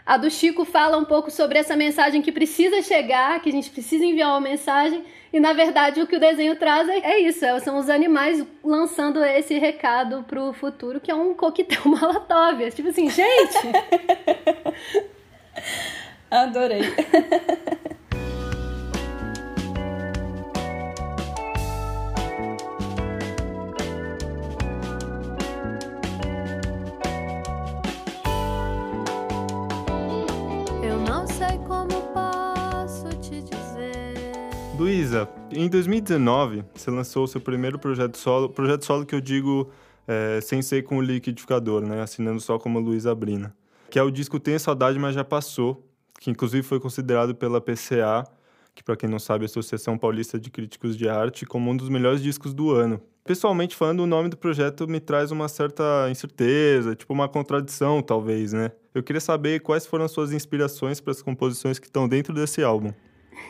A 0.05 0.17
do 0.17 0.29
Chico 0.29 0.65
fala 0.65 0.97
um 0.97 1.05
pouco 1.05 1.31
sobre 1.31 1.57
essa 1.57 1.75
mensagem 1.75 2.21
que 2.21 2.31
precisa 2.31 2.81
chegar, 2.83 3.41
que 3.41 3.49
a 3.49 3.51
gente 3.51 3.71
precisa 3.71 4.05
enviar 4.05 4.29
uma 4.29 4.39
mensagem, 4.39 5.03
e 5.33 5.39
na 5.39 5.51
verdade 5.51 5.99
o 5.99 6.07
que 6.07 6.15
o 6.15 6.19
desenho 6.19 6.55
traz 6.55 6.87
é, 6.87 6.99
é 6.99 7.19
isso, 7.21 7.43
é, 7.43 7.59
são 7.59 7.77
os 7.77 7.89
animais 7.89 8.45
lançando 8.63 9.23
esse 9.25 9.57
recado 9.57 10.23
pro 10.23 10.53
futuro, 10.53 11.01
que 11.01 11.09
é 11.09 11.15
um 11.15 11.33
coquetel 11.33 11.81
molotov. 11.85 12.63
É 12.63 12.69
tipo 12.69 12.89
assim, 12.89 13.09
gente! 13.09 13.57
Adorei. 16.35 16.81
Luísa, 34.77 35.29
em 35.49 35.69
2019, 35.69 36.65
você 36.73 36.91
lançou 36.91 37.23
o 37.23 37.27
seu 37.27 37.39
primeiro 37.39 37.79
projeto 37.79 38.17
solo, 38.17 38.49
projeto 38.49 38.83
solo 38.83 39.05
que 39.05 39.15
eu 39.15 39.21
digo 39.21 39.71
é, 40.05 40.41
sem 40.41 40.61
ser 40.61 40.83
com 40.83 40.97
o 40.97 41.01
liquidificador, 41.01 41.81
né? 41.81 42.01
Assinando 42.01 42.41
só 42.41 42.59
como 42.59 42.77
Luísa 42.77 43.15
Brina. 43.15 43.55
Que 43.89 43.97
é 43.97 44.03
o 44.03 44.11
disco 44.11 44.37
Tenha 44.37 44.59
Saudade, 44.59 44.99
Mas 44.99 45.15
Já 45.15 45.23
Passou, 45.23 45.81
que 46.19 46.29
inclusive 46.29 46.63
foi 46.63 46.79
considerado 46.79 47.35
pela 47.35 47.61
PCA, 47.61 48.23
que 48.73 48.83
para 48.83 48.95
quem 48.95 49.09
não 49.09 49.19
sabe 49.19 49.45
a 49.45 49.47
Associação 49.47 49.97
Paulista 49.97 50.39
de 50.39 50.49
Críticos 50.49 50.97
de 50.97 51.07
Arte, 51.07 51.45
como 51.45 51.71
um 51.71 51.77
dos 51.77 51.89
melhores 51.89 52.21
discos 52.21 52.53
do 52.53 52.71
ano. 52.71 53.01
Pessoalmente 53.23 53.75
falando, 53.75 54.01
o 54.01 54.05
nome 54.05 54.29
do 54.29 54.37
projeto 54.37 54.87
me 54.87 54.99
traz 54.99 55.31
uma 55.31 55.47
certa 55.47 56.07
incerteza, 56.11 56.95
tipo 56.95 57.11
uma 57.11 57.27
contradição, 57.27 58.01
talvez, 58.01 58.53
né? 58.53 58.71
Eu 58.93 59.01
queria 59.01 59.21
saber 59.21 59.61
quais 59.61 59.87
foram 59.87 60.05
as 60.05 60.11
suas 60.11 60.31
inspirações 60.31 61.01
para 61.01 61.11
as 61.11 61.21
composições 61.21 61.79
que 61.79 61.87
estão 61.87 62.07
dentro 62.07 62.33
desse 62.33 62.61
álbum. 62.61 62.93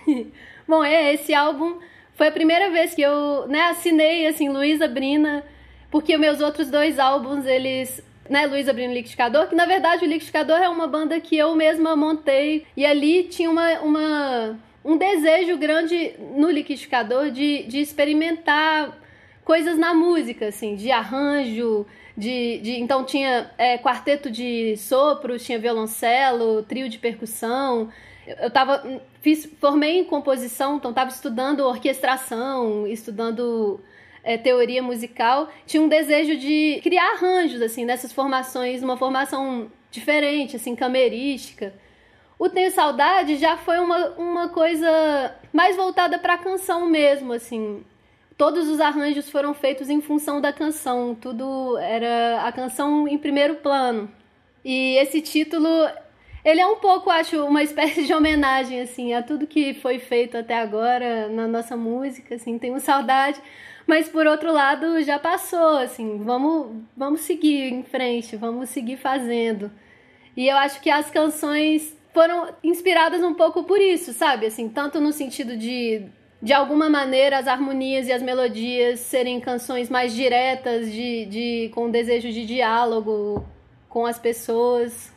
Bom, 0.67 0.83
é, 0.83 1.13
esse 1.13 1.33
álbum 1.33 1.79
foi 2.15 2.27
a 2.27 2.31
primeira 2.31 2.71
vez 2.71 2.93
que 2.93 3.01
eu, 3.01 3.47
né, 3.47 3.69
assinei, 3.69 4.27
assim, 4.27 4.49
Luísa 4.49 4.87
Brina, 4.87 5.43
porque 5.91 6.17
meus 6.17 6.39
outros 6.39 6.69
dois 6.69 6.97
álbuns, 6.97 7.45
eles 7.45 8.01
né, 8.29 8.45
Luísa 8.45 8.73
Brina 8.73 8.93
Liquidificador, 8.93 9.47
que 9.47 9.55
na 9.55 9.65
verdade 9.65 10.03
o 10.03 10.07
Liquidificador 10.07 10.57
é 10.57 10.69
uma 10.69 10.87
banda 10.87 11.19
que 11.19 11.37
eu 11.37 11.55
mesma 11.55 11.95
montei. 11.95 12.65
E 12.75 12.85
ali 12.85 13.23
tinha 13.23 13.49
uma, 13.49 13.79
uma 13.79 14.59
um 14.83 14.97
desejo 14.97 15.57
grande 15.57 16.13
no 16.35 16.49
Liquidificador 16.49 17.31
de, 17.31 17.63
de 17.63 17.79
experimentar 17.79 18.97
coisas 19.43 19.77
na 19.77 19.93
música, 19.93 20.47
assim, 20.47 20.75
de 20.75 20.91
arranjo, 20.91 21.85
de, 22.17 22.59
de 22.59 22.79
então 22.79 23.03
tinha 23.03 23.51
é, 23.57 23.77
quarteto 23.77 24.29
de 24.31 24.75
sopros, 24.77 25.45
tinha 25.45 25.59
violoncelo, 25.59 26.63
trio 26.63 26.87
de 26.89 26.97
percussão, 26.97 27.89
eu 28.25 28.49
tava 28.49 29.01
fiz 29.21 29.47
formei 29.59 29.99
em 29.99 30.03
composição, 30.03 30.77
então 30.77 30.91
estava 30.91 31.09
estudando 31.09 31.61
orquestração, 31.61 32.87
estudando 32.87 33.79
é, 34.25 34.37
teoria 34.37 34.81
musical, 34.81 35.47
tinha 35.67 35.81
um 35.81 35.87
desejo 35.87 36.35
de 36.35 36.79
criar 36.81 37.11
arranjos 37.11 37.61
assim 37.61 37.85
nessas 37.85 38.11
formações, 38.11 38.81
uma 38.81 38.97
formação 38.97 39.71
diferente, 39.91 40.55
assim 40.55 40.75
camerística. 40.75 41.73
O 42.37 42.49
Tenho 42.49 42.71
Saudade 42.71 43.37
já 43.37 43.55
foi 43.55 43.79
uma, 43.79 44.09
uma 44.17 44.49
coisa 44.49 44.89
mais 45.53 45.77
voltada 45.77 46.17
para 46.19 46.33
a 46.33 46.37
canção 46.37 46.89
mesmo, 46.89 47.31
assim. 47.31 47.85
Todos 48.35 48.67
os 48.67 48.81
arranjos 48.81 49.29
foram 49.29 49.53
feitos 49.53 49.89
em 49.89 50.01
função 50.01 50.41
da 50.41 50.51
canção, 50.51 51.15
tudo 51.15 51.77
era 51.77 52.41
a 52.45 52.51
canção 52.51 53.07
em 53.07 53.17
primeiro 53.17 53.55
plano. 53.55 54.11
E 54.65 54.97
esse 54.97 55.21
título 55.21 55.69
ele 56.43 56.59
é 56.61 56.67
um 56.67 56.75
pouco, 56.75 57.09
acho, 57.09 57.43
uma 57.45 57.61
espécie 57.63 58.05
de 58.05 58.13
homenagem, 58.13 58.81
assim, 58.81 59.13
a 59.13 59.23
tudo 59.23 59.47
que 59.47 59.73
foi 59.75 59.99
feito 59.99 60.37
até 60.37 60.57
agora 60.59 61.29
na 61.29 61.47
nossa 61.47 61.77
música, 61.77 62.35
assim, 62.35 62.59
tenho 62.59 62.79
saudade. 62.79 63.39
Mas, 63.87 64.09
por 64.09 64.25
outro 64.25 64.51
lado, 64.51 65.01
já 65.03 65.19
passou, 65.19 65.77
assim, 65.77 66.17
vamos, 66.23 66.83
vamos 66.97 67.21
seguir 67.21 67.71
em 67.71 67.83
frente, 67.83 68.35
vamos 68.35 68.69
seguir 68.69 68.97
fazendo. 68.97 69.71
E 70.35 70.47
eu 70.47 70.57
acho 70.57 70.81
que 70.81 70.89
as 70.89 71.09
canções 71.09 71.95
foram 72.13 72.49
inspiradas 72.63 73.21
um 73.21 73.33
pouco 73.33 73.63
por 73.63 73.79
isso, 73.79 74.11
sabe? 74.13 74.47
Assim, 74.47 74.69
tanto 74.69 74.99
no 74.99 75.13
sentido 75.13 75.55
de 75.55 76.05
de 76.41 76.53
alguma 76.53 76.89
maneira 76.89 77.39
as 77.39 77.47
harmonias 77.47 78.07
e 78.07 78.11
as 78.11 78.21
melodias 78.21 78.99
serem 78.99 79.39
canções 79.39 79.89
mais 79.89 80.13
diretas, 80.13 80.91
de, 80.91 81.25
de 81.25 81.71
com 81.73 81.89
desejo 81.89 82.31
de 82.31 82.45
diálogo 82.45 83.43
com 83.89 84.05
as 84.05 84.19
pessoas, 84.19 85.11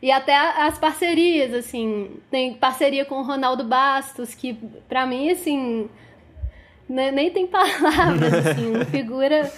e 0.00 0.10
até 0.10 0.34
as 0.34 0.78
parcerias, 0.78 1.52
assim, 1.52 2.20
tem 2.30 2.54
parceria 2.54 3.04
com 3.04 3.16
o 3.16 3.22
Ronaldo 3.22 3.64
Bastos, 3.64 4.34
que 4.34 4.54
para 4.88 5.04
mim, 5.06 5.30
assim, 5.30 5.88
né, 6.88 7.10
nem 7.10 7.30
tem 7.30 7.46
palavras, 7.46 8.32
assim, 8.46 8.70
uma 8.74 8.84
figura 8.84 9.52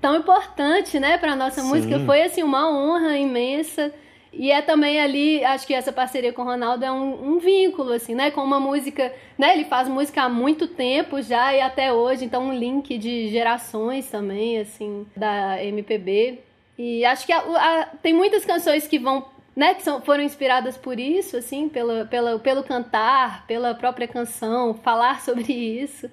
tão 0.00 0.16
importante, 0.16 0.98
né, 1.00 1.18
para 1.18 1.34
nossa 1.34 1.60
Sim. 1.60 1.68
música. 1.68 1.98
Foi, 2.00 2.22
assim, 2.22 2.42
uma 2.42 2.70
honra 2.70 3.16
imensa. 3.16 3.92
E 4.32 4.50
é 4.50 4.60
também 4.60 5.00
ali, 5.00 5.42
acho 5.44 5.66
que 5.66 5.74
essa 5.74 5.92
parceria 5.92 6.32
com 6.32 6.42
o 6.42 6.44
Ronaldo 6.44 6.84
é 6.84 6.92
um, 6.92 7.32
um, 7.32 7.38
vínculo, 7.38 7.92
assim, 7.92 8.14
né? 8.14 8.30
Com 8.30 8.42
uma 8.42 8.60
música, 8.60 9.12
né? 9.38 9.54
Ele 9.54 9.64
faz 9.64 9.88
música 9.88 10.22
há 10.22 10.28
muito 10.28 10.68
tempo 10.68 11.20
já 11.22 11.54
e 11.54 11.60
até 11.62 11.92
hoje, 11.92 12.26
então 12.26 12.44
um 12.44 12.54
link 12.54 12.98
de 12.98 13.28
gerações 13.30 14.06
também, 14.10 14.60
assim, 14.60 15.06
da 15.16 15.64
MPB. 15.64 16.40
E 16.78 17.04
acho 17.06 17.24
que 17.26 17.32
a, 17.32 17.38
a, 17.38 17.86
tem 18.02 18.12
muitas 18.12 18.44
canções 18.44 18.86
que 18.86 18.98
vão 18.98 19.24
né, 19.58 19.74
que 19.74 19.82
são, 19.82 20.00
foram 20.00 20.22
inspiradas 20.22 20.76
por 20.76 21.00
isso, 21.00 21.36
assim, 21.36 21.68
pela, 21.68 22.04
pela, 22.04 22.38
pelo 22.38 22.62
cantar, 22.62 23.44
pela 23.44 23.74
própria 23.74 24.06
canção, 24.06 24.72
falar 24.72 25.20
sobre 25.26 25.52
isso. 25.52 26.08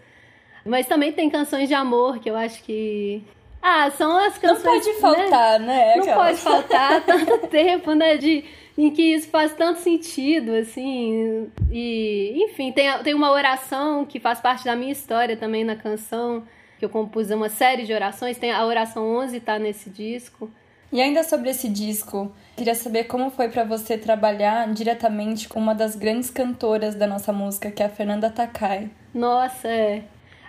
Mas 0.65 0.87
também 0.87 1.11
tem 1.11 1.29
canções 1.29 1.67
de 1.67 1.75
amor 1.75 2.17
que 2.19 2.29
eu 2.29 2.35
acho 2.35 2.63
que. 2.63 3.23
Ah, 3.61 3.89
são 3.91 4.17
as 4.17 4.37
canções. 4.37 4.63
Não 4.63 4.71
pode 4.71 4.93
faltar, 4.99 5.59
né? 5.59 5.95
né? 5.95 5.95
Não 5.97 6.13
pode 6.13 6.37
faltar 6.37 7.05
tanto 7.05 7.47
tempo, 7.47 7.93
né? 7.93 8.17
De, 8.17 8.43
em 8.77 8.89
que 8.89 9.01
isso 9.13 9.29
faz 9.29 9.53
tanto 9.53 9.79
sentido, 9.79 10.55
assim. 10.55 11.51
E, 11.71 12.33
enfim, 12.43 12.71
tem, 12.71 12.91
tem 13.03 13.13
uma 13.13 13.31
oração 13.31 14.05
que 14.05 14.19
faz 14.19 14.39
parte 14.39 14.65
da 14.65 14.75
minha 14.75 14.91
história 14.91 15.37
também 15.37 15.63
na 15.63 15.75
canção, 15.75 16.43
que 16.79 16.85
eu 16.85 16.89
compus 16.89 17.29
uma 17.29 17.49
série 17.49 17.85
de 17.85 17.93
orações. 17.93 18.37
Tem 18.37 18.51
a 18.51 18.65
oração 18.65 19.07
11 19.17 19.39
tá 19.39 19.59
nesse 19.59 19.89
disco. 19.89 20.49
E 20.91 21.01
ainda 21.01 21.23
sobre 21.23 21.49
esse 21.49 21.67
disco, 21.67 22.31
queria 22.55 22.75
saber 22.75 23.05
como 23.05 23.29
foi 23.29 23.49
para 23.49 23.63
você 23.63 23.97
trabalhar 23.97 24.71
diretamente 24.73 25.49
com 25.49 25.59
uma 25.59 25.75
das 25.75 25.95
grandes 25.95 26.29
cantoras 26.29 26.95
da 26.95 27.05
nossa 27.05 27.33
música, 27.33 27.69
que 27.69 27.83
é 27.83 27.85
a 27.85 27.89
Fernanda 27.89 28.29
Takai. 28.29 28.89
Nossa, 29.13 29.67
é. 29.67 30.03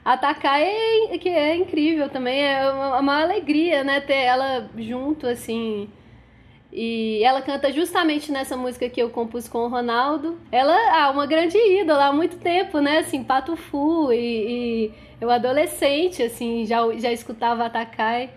A 0.07 0.17
Takai 0.17 0.65
é, 1.11 1.19
que 1.19 1.29
é 1.29 1.57
incrível 1.57 2.09
também, 2.09 2.41
é 2.41 2.71
uma, 2.71 3.01
uma 3.01 3.23
alegria, 3.23 3.83
né, 3.83 4.01
ter 4.01 4.15
ela 4.15 4.71
junto, 4.79 5.27
assim. 5.27 5.89
E 6.73 7.25
ela 7.25 7.43
canta 7.43 7.73
justamente 7.73 8.31
nessa 8.31 8.57
música 8.57 8.89
que 8.89 9.03
eu 9.03 9.11
compus 9.11 9.49
com 9.49 9.65
o 9.65 9.69
Ronaldo. 9.69 10.39
Ela 10.53 10.73
é 10.73 10.91
ah, 11.01 11.11
uma 11.11 11.27
grande 11.27 11.59
ídola 11.59 12.07
há 12.07 12.13
muito 12.13 12.37
tempo, 12.39 12.79
né? 12.79 12.99
Assim, 12.99 13.25
Pato 13.25 13.57
Fu 13.57 14.13
e, 14.13 14.87
e 14.87 14.93
eu 15.21 15.29
adolescente, 15.29 16.23
assim, 16.23 16.65
já, 16.67 16.81
já 16.99 17.11
escutava 17.11 17.67
a 17.67 17.71
Takai 17.71 18.31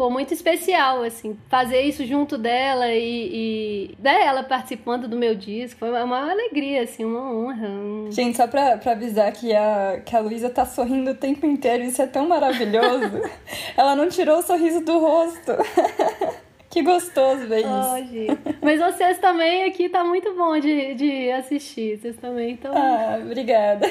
pô, 0.00 0.08
muito 0.08 0.32
especial, 0.32 1.02
assim, 1.02 1.36
fazer 1.50 1.82
isso 1.82 2.06
junto 2.06 2.38
dela 2.38 2.88
e, 2.88 3.90
e 3.90 3.94
né, 3.98 4.24
ela 4.24 4.42
participando 4.42 5.06
do 5.06 5.14
meu 5.14 5.34
disco, 5.34 5.78
foi 5.78 5.90
uma 5.90 6.30
alegria, 6.30 6.84
assim, 6.84 7.04
uma 7.04 7.30
honra. 7.30 7.68
Um... 7.68 8.10
Gente, 8.10 8.34
só 8.34 8.46
pra, 8.46 8.78
pra 8.78 8.92
avisar 8.92 9.30
que 9.30 9.54
a, 9.54 10.00
que 10.02 10.16
a 10.16 10.20
Luísa 10.20 10.48
tá 10.48 10.64
sorrindo 10.64 11.10
o 11.10 11.14
tempo 11.14 11.44
inteiro, 11.44 11.84
isso 11.84 12.00
é 12.00 12.06
tão 12.06 12.26
maravilhoso. 12.26 13.20
ela 13.76 13.94
não 13.94 14.08
tirou 14.08 14.38
o 14.38 14.42
sorriso 14.42 14.82
do 14.82 14.98
rosto. 14.98 15.52
Que 16.70 16.82
gostoso 16.82 17.46
ver 17.48 17.64
Oh, 17.66 17.96
isso. 17.96 18.08
gente. 18.12 18.38
Mas 18.62 18.78
vocês 18.80 19.18
também 19.18 19.64
aqui 19.64 19.88
tá 19.88 20.04
muito 20.04 20.32
bom 20.36 20.58
de, 20.58 20.94
de 20.94 21.30
assistir. 21.32 21.98
Vocês 21.98 22.16
também 22.16 22.54
estão. 22.54 22.72
Ah, 22.72 23.18
obrigada. 23.24 23.86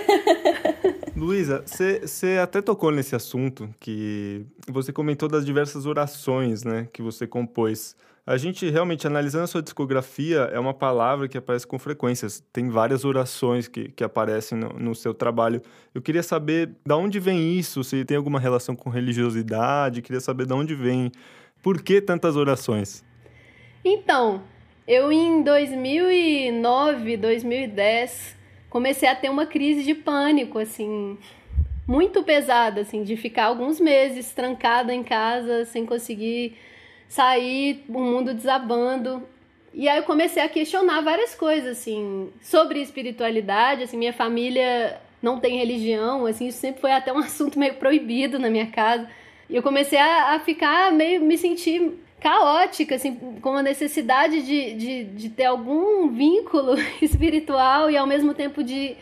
Luísa, 1.16 1.64
você 1.66 2.40
até 2.42 2.62
tocou 2.62 2.92
nesse 2.92 3.16
assunto 3.16 3.70
que 3.80 4.46
você 4.68 4.94
comentou 4.94 5.28
das 5.28 5.46
diversas 5.46 5.86
orações, 5.86 6.64
né, 6.64 6.88
que 6.94 7.02
você 7.02 7.28
compôs. 7.28 7.96
A 8.30 8.38
gente 8.38 8.70
realmente, 8.70 9.08
analisando 9.08 9.46
a 9.46 9.48
sua 9.48 9.60
discografia, 9.60 10.52
é 10.54 10.60
uma 10.60 10.72
palavra 10.72 11.28
que 11.28 11.36
aparece 11.36 11.66
com 11.66 11.80
frequência. 11.80 12.28
Tem 12.54 12.70
várias 12.70 13.04
orações 13.04 13.68
que, 13.68 13.90
que 13.90 14.04
aparecem 14.04 14.56
no, 14.56 14.70
no 14.70 14.94
seu 14.94 15.16
trabalho. 15.16 15.60
Eu 15.96 16.00
queria 16.00 16.22
saber 16.22 16.70
de 16.86 16.94
onde 16.94 17.20
vem 17.20 17.58
isso, 17.58 17.84
se 17.84 18.06
tem 18.06 18.16
alguma 18.16 18.40
relação 18.40 18.76
com 18.76 18.88
religiosidade, 18.88 20.04
queria 20.04 20.20
saber 20.20 20.46
de 20.46 20.54
onde 20.54 20.76
vem, 20.76 21.12
por 21.64 21.82
que 21.82 22.00
tantas 22.00 22.36
orações? 22.36 23.04
Então, 23.84 24.44
eu 24.88 25.12
em 25.12 25.42
2009, 25.42 27.18
2010, 27.18 28.36
comecei 28.70 29.10
a 29.10 29.16
ter 29.16 29.30
uma 29.30 29.48
crise 29.48 29.84
de 29.84 29.96
pânico, 29.96 30.60
assim, 30.60 31.18
muito 31.88 32.22
pesada, 32.22 32.82
assim, 32.82 33.02
de 33.02 33.18
ficar 33.18 33.46
alguns 33.46 33.80
meses 33.80 34.32
trancada 34.34 34.94
em 34.94 35.02
casa, 35.02 35.66
sem 35.66 35.84
conseguir 35.84 36.56
sair, 37.10 37.84
o 37.90 38.00
mundo 38.00 38.34
desabando. 38.34 39.22
E 39.74 39.90
aí 39.90 39.98
eu 39.98 40.04
comecei 40.04 40.42
a 40.42 40.48
questionar 40.48 41.02
várias 41.02 41.36
coisas, 41.36 41.78
assim, 41.78 42.30
sobre 42.42 42.82
espiritualidade, 42.82 43.84
assim, 43.84 43.98
minha 43.98 44.14
família 44.14 45.02
não 45.22 45.40
tem 45.40 45.58
religião, 45.58 46.26
assim, 46.26 46.48
isso 46.48 46.60
sempre 46.60 46.80
foi 46.80 46.92
até 46.92 47.12
um 47.12 47.18
assunto 47.20 47.60
meio 47.60 47.74
proibido 47.74 48.40
na 48.40 48.50
minha 48.50 48.68
casa. 48.68 49.10
E 49.50 49.56
eu 49.56 49.64
comecei 49.64 50.00
a, 50.00 50.36
a 50.36 50.40
ficar 50.40 50.94
meio, 50.94 51.22
me 51.22 51.38
sentir 51.38 52.00
caótica, 52.22 52.96
assim, 52.96 53.16
com 53.42 53.54
a 53.54 53.64
necessidade 53.64 54.42
de, 54.44 54.74
de, 54.74 55.04
de 55.06 55.30
ter 55.30 55.46
algum 55.46 56.10
vínculo 56.10 56.76
espiritual 57.02 57.90
e 57.90 57.98
ao 57.98 58.06
mesmo 58.06 58.34
tempo 58.34 58.64
de 58.64 58.96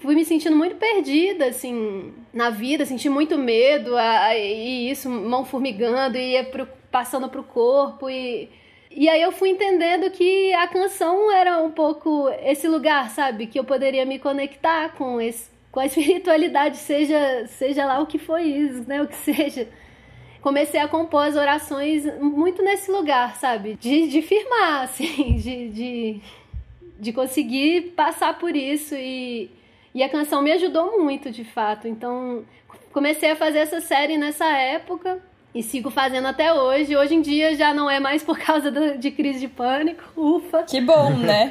fui 0.00 0.14
me 0.14 0.24
sentindo 0.24 0.56
muito 0.56 0.76
perdida, 0.76 1.46
assim, 1.46 2.12
na 2.32 2.50
vida, 2.50 2.86
senti 2.86 3.08
muito 3.08 3.36
medo, 3.36 3.96
a, 3.96 4.26
a, 4.26 4.36
e 4.38 4.90
isso, 4.90 5.10
mão 5.10 5.44
formigando, 5.44 6.16
e 6.16 6.32
ia 6.32 6.44
pro, 6.44 6.66
passando 6.90 7.28
pro 7.28 7.42
corpo, 7.42 8.08
e, 8.08 8.48
e 8.90 9.08
aí 9.08 9.22
eu 9.22 9.32
fui 9.32 9.50
entendendo 9.50 10.10
que 10.10 10.52
a 10.54 10.66
canção 10.68 11.30
era 11.32 11.58
um 11.62 11.70
pouco 11.70 12.28
esse 12.42 12.66
lugar, 12.68 13.10
sabe, 13.10 13.46
que 13.46 13.58
eu 13.58 13.64
poderia 13.64 14.04
me 14.04 14.18
conectar 14.18 14.90
com 14.94 15.20
esse, 15.20 15.50
com 15.70 15.80
a 15.80 15.86
espiritualidade, 15.86 16.76
seja, 16.76 17.46
seja 17.46 17.84
lá 17.84 18.00
o 18.00 18.06
que 18.06 18.18
foi 18.18 18.42
isso, 18.42 18.88
né, 18.88 19.02
o 19.02 19.08
que 19.08 19.16
seja. 19.16 19.68
Comecei 20.42 20.80
a 20.80 20.88
compor 20.88 21.26
as 21.26 21.36
orações 21.36 22.04
muito 22.18 22.62
nesse 22.62 22.90
lugar, 22.90 23.36
sabe, 23.36 23.74
de, 23.74 24.08
de 24.08 24.22
firmar, 24.22 24.84
assim, 24.84 25.36
de, 25.36 25.68
de, 25.68 26.20
de 26.98 27.12
conseguir 27.12 27.92
passar 27.94 28.38
por 28.38 28.56
isso 28.56 28.94
e 28.94 29.50
e 29.94 30.02
a 30.02 30.08
canção 30.08 30.42
me 30.42 30.52
ajudou 30.52 31.00
muito, 31.00 31.30
de 31.30 31.44
fato. 31.44 31.88
Então, 31.88 32.44
comecei 32.92 33.30
a 33.30 33.36
fazer 33.36 33.58
essa 33.58 33.80
série 33.80 34.16
nessa 34.16 34.46
época 34.46 35.20
e 35.54 35.62
sigo 35.62 35.90
fazendo 35.90 36.26
até 36.26 36.52
hoje. 36.52 36.96
Hoje 36.96 37.14
em 37.14 37.22
dia 37.22 37.54
já 37.56 37.74
não 37.74 37.90
é 37.90 37.98
mais 37.98 38.22
por 38.22 38.38
causa 38.38 38.70
do, 38.70 38.98
de 38.98 39.10
crise 39.10 39.40
de 39.40 39.48
pânico, 39.48 40.02
ufa. 40.16 40.62
Que 40.62 40.80
bom, 40.80 41.10
né? 41.10 41.50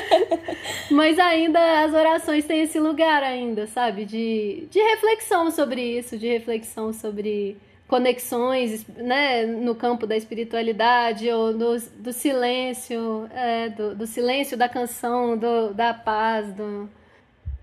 Mas 0.90 1.18
ainda 1.18 1.84
as 1.84 1.94
orações 1.94 2.44
têm 2.44 2.62
esse 2.62 2.80
lugar 2.80 3.22
ainda, 3.22 3.66
sabe? 3.66 4.04
De, 4.04 4.66
de 4.70 4.78
reflexão 4.80 5.50
sobre 5.50 5.98
isso, 5.98 6.18
de 6.18 6.26
reflexão 6.28 6.92
sobre 6.92 7.56
conexões 7.86 8.86
né, 8.96 9.44
no 9.44 9.74
campo 9.74 10.06
da 10.06 10.16
espiritualidade 10.16 11.28
ou 11.30 11.52
do, 11.52 11.76
do 11.96 12.12
silêncio, 12.12 13.28
é, 13.34 13.68
do, 13.68 13.96
do 13.96 14.06
silêncio 14.06 14.56
da 14.56 14.68
canção, 14.68 15.36
do, 15.36 15.74
da 15.74 15.92
paz, 15.92 16.52
do 16.52 16.88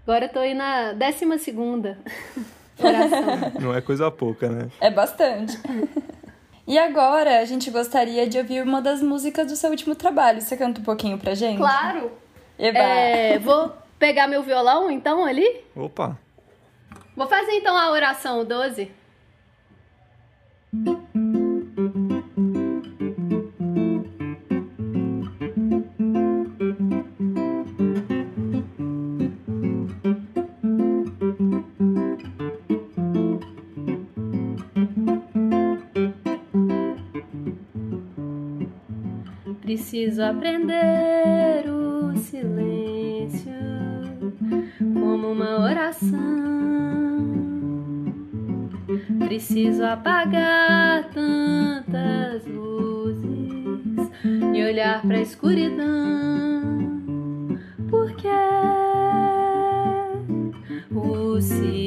Agora 0.08 0.24
eu 0.24 0.30
tô 0.30 0.40
aí 0.40 0.54
na 0.54 0.94
décima 0.94 1.38
segunda 1.38 1.98
oração. 2.86 3.52
Não 3.62 3.76
é 3.76 3.82
coisa 3.82 4.10
pouca, 4.12 4.50
né? 4.50 4.70
É 4.80 4.90
bastante. 4.90 5.58
E 6.68 6.78
agora 6.78 7.40
a 7.40 7.46
gente 7.46 7.72
gostaria 7.72 8.28
de 8.28 8.38
ouvir 8.38 8.62
uma 8.62 8.82
das 8.82 9.02
músicas 9.02 9.48
do 9.48 9.56
seu 9.56 9.70
último 9.70 9.96
trabalho. 9.96 10.42
Você 10.42 10.58
canta 10.58 10.82
um 10.82 10.84
pouquinho 10.84 11.18
pra 11.18 11.34
gente? 11.34 11.58
Claro! 11.58 12.12
Eba. 12.60 12.78
É, 12.78 13.40
vou 13.40 13.72
pegar 13.98 14.28
meu 14.28 14.44
violão 14.44 14.92
então 14.92 15.24
ali. 15.24 15.62
Opa! 15.76 16.18
Vou 17.16 17.28
fazer 17.28 17.54
então 17.54 17.76
a 17.76 17.90
oração 17.92 18.44
12. 18.44 18.92
Preciso 40.08 40.24
aprender 40.24 41.70
o 41.70 42.16
silêncio 42.16 43.52
como 44.94 45.34
uma 45.34 45.60
oração. 45.60 46.18
Preciso 49.20 49.84
apagar 49.84 51.10
tantas 51.10 52.48
luzes 52.48 54.10
e 54.56 54.64
olhar 54.64 55.02
para 55.02 55.18
a 55.18 55.22
escuridão. 55.22 55.84
Porque 57.90 58.30
o 60.90 61.42
silêncio 61.42 61.87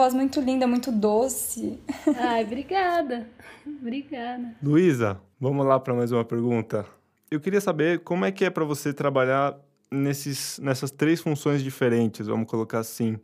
voz 0.00 0.14
muito 0.14 0.40
linda, 0.40 0.66
muito 0.66 0.90
doce. 0.90 1.78
Ai, 2.16 2.42
obrigada. 2.42 3.28
Obrigada. 3.66 4.54
Luísa, 4.62 5.20
vamos 5.38 5.66
lá 5.66 5.78
para 5.78 5.92
mais 5.92 6.10
uma 6.10 6.24
pergunta. 6.24 6.86
Eu 7.30 7.38
queria 7.38 7.60
saber 7.60 8.00
como 8.00 8.24
é 8.24 8.32
que 8.32 8.46
é 8.46 8.48
para 8.48 8.64
você 8.64 8.94
trabalhar 8.94 9.58
nesses, 9.90 10.58
nessas 10.58 10.90
três 10.90 11.20
funções 11.20 11.62
diferentes, 11.62 12.26
vamos 12.26 12.48
colocar 12.48 12.78
assim. 12.78 13.18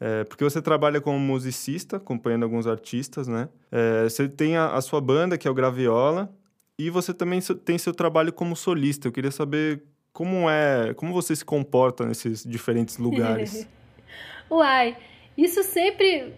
É, 0.00 0.24
porque 0.24 0.42
você 0.42 0.60
trabalha 0.60 1.00
como 1.00 1.16
musicista, 1.16 1.98
acompanhando 1.98 2.42
alguns 2.42 2.66
artistas, 2.66 3.28
né? 3.28 3.48
É, 3.70 4.02
você 4.02 4.28
tem 4.28 4.56
a, 4.56 4.74
a 4.74 4.80
sua 4.80 5.00
banda, 5.00 5.38
que 5.38 5.46
é 5.46 5.50
o 5.50 5.54
Graviola, 5.54 6.28
e 6.76 6.90
você 6.90 7.14
também 7.14 7.40
tem 7.64 7.78
seu 7.78 7.94
trabalho 7.94 8.32
como 8.32 8.56
solista. 8.56 9.06
Eu 9.06 9.12
queria 9.12 9.30
saber 9.30 9.84
como 10.12 10.50
é, 10.50 10.92
como 10.94 11.12
você 11.12 11.36
se 11.36 11.44
comporta 11.44 12.04
nesses 12.04 12.42
diferentes 12.42 12.98
lugares. 12.98 13.68
Uai, 14.50 14.96
isso 15.36 15.62
sempre. 15.62 16.32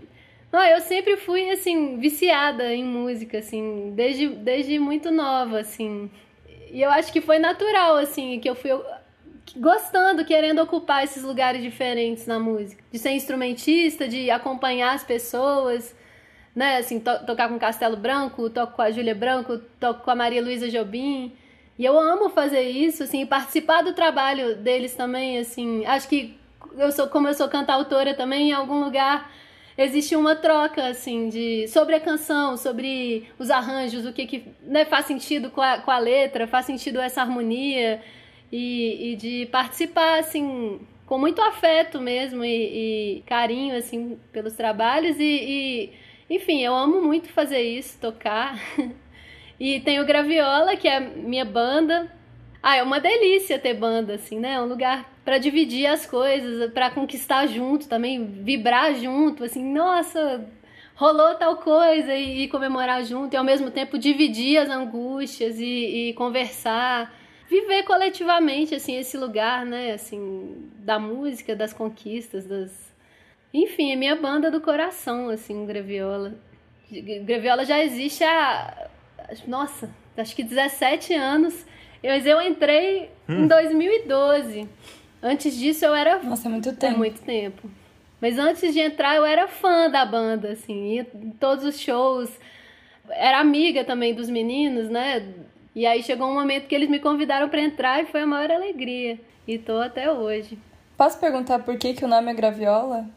Não, 0.50 0.62
eu 0.64 0.80
sempre 0.80 1.16
fui, 1.16 1.50
assim, 1.50 1.98
viciada 1.98 2.72
em 2.74 2.84
música, 2.84 3.38
assim, 3.38 3.92
desde, 3.94 4.28
desde 4.28 4.78
muito 4.78 5.10
nova, 5.10 5.60
assim. 5.60 6.10
E 6.70 6.80
eu 6.80 6.90
acho 6.90 7.12
que 7.12 7.20
foi 7.20 7.38
natural, 7.38 7.96
assim, 7.96 8.40
que 8.40 8.48
eu 8.48 8.54
fui 8.54 8.70
gostando, 9.56 10.24
querendo 10.24 10.60
ocupar 10.62 11.04
esses 11.04 11.22
lugares 11.22 11.62
diferentes 11.62 12.26
na 12.26 12.38
música. 12.38 12.82
De 12.90 12.98
ser 12.98 13.10
instrumentista, 13.10 14.08
de 14.08 14.30
acompanhar 14.30 14.94
as 14.94 15.04
pessoas, 15.04 15.94
né? 16.54 16.78
Assim, 16.78 16.98
to- 16.98 17.24
tocar 17.26 17.48
com 17.48 17.58
Castelo 17.58 17.96
Branco, 17.96 18.50
toco 18.50 18.74
com 18.74 18.82
a 18.82 18.90
Júlia 18.90 19.14
Branco, 19.14 19.58
toco 19.78 20.02
com 20.02 20.10
a 20.10 20.14
Maria 20.14 20.42
Luísa 20.42 20.68
Jobim. 20.70 21.32
E 21.78 21.84
eu 21.84 21.98
amo 21.98 22.28
fazer 22.30 22.62
isso, 22.62 23.02
assim, 23.02 23.24
participar 23.24 23.82
do 23.82 23.92
trabalho 23.92 24.56
deles 24.56 24.94
também, 24.94 25.38
assim. 25.38 25.84
Acho 25.86 26.08
que 26.08 26.36
eu 26.76 26.90
sou, 26.92 27.08
como 27.08 27.28
eu 27.28 27.34
sou 27.34 27.48
cantautora 27.48 28.14
também, 28.14 28.50
em 28.50 28.52
algum 28.52 28.84
lugar 28.84 29.30
existe 29.76 30.16
uma 30.16 30.34
troca, 30.34 30.88
assim, 30.88 31.28
de 31.28 31.68
sobre 31.68 31.94
a 31.94 32.00
canção, 32.00 32.56
sobre 32.56 33.28
os 33.38 33.48
arranjos, 33.48 34.04
o 34.04 34.12
que, 34.12 34.26
que 34.26 34.44
né, 34.62 34.84
faz 34.84 35.06
sentido 35.06 35.50
com 35.50 35.60
a, 35.62 35.78
com 35.78 35.90
a 35.92 35.98
letra, 35.98 36.48
faz 36.48 36.66
sentido 36.66 37.00
essa 37.00 37.20
harmonia. 37.20 38.02
e, 38.50 39.12
e 39.12 39.16
de 39.16 39.46
participar, 39.46 40.18
assim, 40.18 40.80
com 41.06 41.18
muito 41.18 41.40
afeto 41.40 42.00
mesmo 42.00 42.44
e, 42.44 43.18
e 43.18 43.22
carinho, 43.22 43.76
assim, 43.76 44.18
pelos 44.32 44.54
trabalhos 44.54 45.18
e, 45.18 45.92
e, 46.28 46.34
enfim, 46.34 46.62
eu 46.62 46.74
amo 46.74 47.00
muito 47.00 47.28
fazer 47.28 47.62
isso, 47.62 47.98
tocar. 48.00 48.58
e 49.58 49.80
tem 49.80 50.00
o 50.00 50.06
Graviola, 50.06 50.76
que 50.76 50.88
é 50.88 51.00
minha 51.00 51.44
banda. 51.44 52.10
Ah, 52.62 52.76
é 52.76 52.82
uma 52.82 53.00
delícia 53.00 53.58
ter 53.58 53.74
banda, 53.74 54.14
assim, 54.14 54.38
né? 54.38 54.54
É 54.54 54.60
um 54.60 54.66
lugar 54.66 55.08
para 55.24 55.38
dividir 55.38 55.86
as 55.86 56.06
coisas, 56.06 56.72
para 56.72 56.90
conquistar 56.90 57.46
junto 57.46 57.88
também, 57.88 58.24
vibrar 58.42 58.94
junto, 58.94 59.44
assim, 59.44 59.64
nossa, 59.64 60.44
rolou 60.94 61.34
tal 61.36 61.56
coisa 61.58 62.14
e, 62.14 62.42
e, 62.42 62.48
comemorar 62.48 63.04
junto, 63.04 63.34
e 63.34 63.36
ao 63.36 63.44
mesmo 63.44 63.70
tempo 63.70 63.98
dividir 63.98 64.58
as 64.58 64.68
angústias 64.70 65.58
e, 65.60 66.10
e 66.10 66.14
conversar 66.14 67.14
viver 67.48 67.82
coletivamente 67.84 68.74
assim 68.74 68.96
esse 68.96 69.16
lugar, 69.16 69.64
né, 69.64 69.92
assim, 69.92 70.70
da 70.80 70.98
música, 70.98 71.56
das 71.56 71.72
conquistas, 71.72 72.44
das 72.44 72.88
enfim, 73.52 73.92
é 73.92 73.96
minha 73.96 74.14
banda 74.14 74.50
do 74.50 74.60
coração, 74.60 75.30
assim, 75.30 75.64
Greviola. 75.64 76.34
Greviola 76.90 77.64
já 77.64 77.82
existe 77.82 78.22
há 78.22 78.90
nossa, 79.46 79.90
acho 80.16 80.36
que 80.36 80.42
17 80.42 81.14
anos. 81.14 81.66
Eu, 82.02 82.14
eu 82.14 82.42
entrei 82.42 83.10
hum. 83.28 83.44
em 83.44 83.46
2012. 83.46 84.68
Antes 85.22 85.56
disso 85.56 85.84
eu 85.84 85.94
era 85.94 86.22
Nossa, 86.22 86.48
é 86.48 86.50
muito 86.50 86.72
tempo. 86.74 86.94
É 86.94 86.96
muito 86.96 87.20
tempo. 87.22 87.70
Mas 88.20 88.38
antes 88.38 88.72
de 88.72 88.80
entrar 88.80 89.16
eu 89.16 89.24
era 89.24 89.46
fã 89.46 89.88
da 89.90 90.04
banda, 90.04 90.50
assim, 90.52 90.94
ia 90.94 91.06
em 91.14 91.30
todos 91.30 91.64
os 91.64 91.78
shows. 91.78 92.30
Era 93.10 93.38
amiga 93.38 93.84
também 93.84 94.14
dos 94.14 94.28
meninos, 94.28 94.88
né? 94.88 95.26
E 95.74 95.86
aí 95.86 96.02
chegou 96.02 96.28
um 96.28 96.34
momento 96.34 96.66
que 96.66 96.74
eles 96.74 96.88
me 96.88 96.98
convidaram 96.98 97.48
para 97.48 97.60
entrar 97.60 98.02
e 98.02 98.06
foi 98.06 98.22
a 98.22 98.26
maior 98.26 98.50
alegria. 98.50 99.18
E 99.46 99.58
tô 99.58 99.80
até 99.80 100.10
hoje. 100.10 100.58
Posso 100.96 101.18
perguntar 101.18 101.60
por 101.60 101.76
que, 101.78 101.94
que 101.94 102.04
o 102.04 102.08
nome 102.08 102.30
é 102.30 102.34
Graviola? 102.34 103.08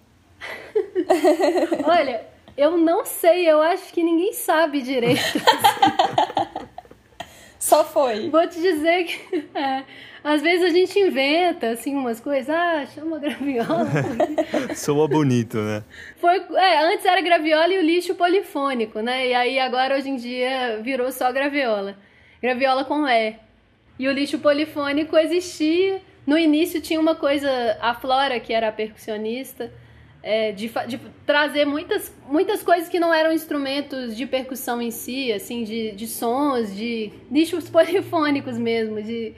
Olha, 1.84 2.26
eu 2.56 2.78
não 2.78 3.06
sei, 3.06 3.50
eu 3.50 3.62
acho 3.62 3.92
que 3.92 4.04
ninguém 4.04 4.34
sabe 4.34 4.82
direito. 4.82 5.22
Só 7.62 7.86
foi. 7.86 8.30
Vou 8.30 8.46
te 8.48 8.62
dizer 8.62 9.06
que. 9.06 9.52
É, 9.54 9.84
às 10.24 10.42
vezes 10.42 10.66
a 10.66 10.70
gente 10.70 10.98
inventa, 10.98 11.72
assim, 11.72 11.96
umas 11.96 12.20
coisas. 12.20 12.50
Ah, 12.50 12.86
chama 12.86 13.20
graviola. 13.20 13.88
Soa 14.76 15.08
bonito, 15.08 15.58
né? 15.58 15.84
Foi, 16.18 16.38
é, 16.56 16.84
antes 16.86 17.06
era 17.06 17.22
graviola 17.22 17.74
e 17.74 17.78
o 17.78 17.82
lixo 17.82 18.16
polifônico, 18.16 19.00
né? 19.02 19.28
E 19.28 19.34
aí 19.34 19.60
agora, 19.60 19.96
hoje 19.96 20.10
em 20.10 20.16
dia, 20.16 20.80
virou 20.82 21.12
só 21.12 21.32
graviola 21.32 21.96
graviola 22.42 22.84
com 22.84 23.08
E. 23.08 23.36
E 24.00 24.08
o 24.08 24.12
lixo 24.12 24.40
polifônico 24.40 25.16
existia. 25.16 26.02
No 26.26 26.38
início 26.38 26.82
tinha 26.82 27.00
uma 27.00 27.16
coisa, 27.16 27.78
a 27.80 27.94
Flora, 27.94 28.40
que 28.40 28.54
era 28.54 28.70
a 28.70 28.72
percussionista, 28.72 29.72
é, 30.24 30.52
de, 30.52 30.72
de, 30.88 31.00
trazer 31.26 31.66
muitas, 31.66 32.14
muitas 32.28 32.62
coisas 32.62 32.88
que 32.88 33.00
não 33.00 33.14
eram 33.14 33.32
instrumentos 33.32 34.16
de 34.16 34.26
percussão 34.26 34.82
em 34.82 34.92
si, 34.92 35.32
assim, 35.32 35.64
de, 35.64 35.92
de 35.92 36.08
sons, 36.08 36.76
de 36.76 37.12
lixos 37.32 37.68
polifônicos 37.72 38.58
mesmo. 38.58 39.02
De... 39.02 39.34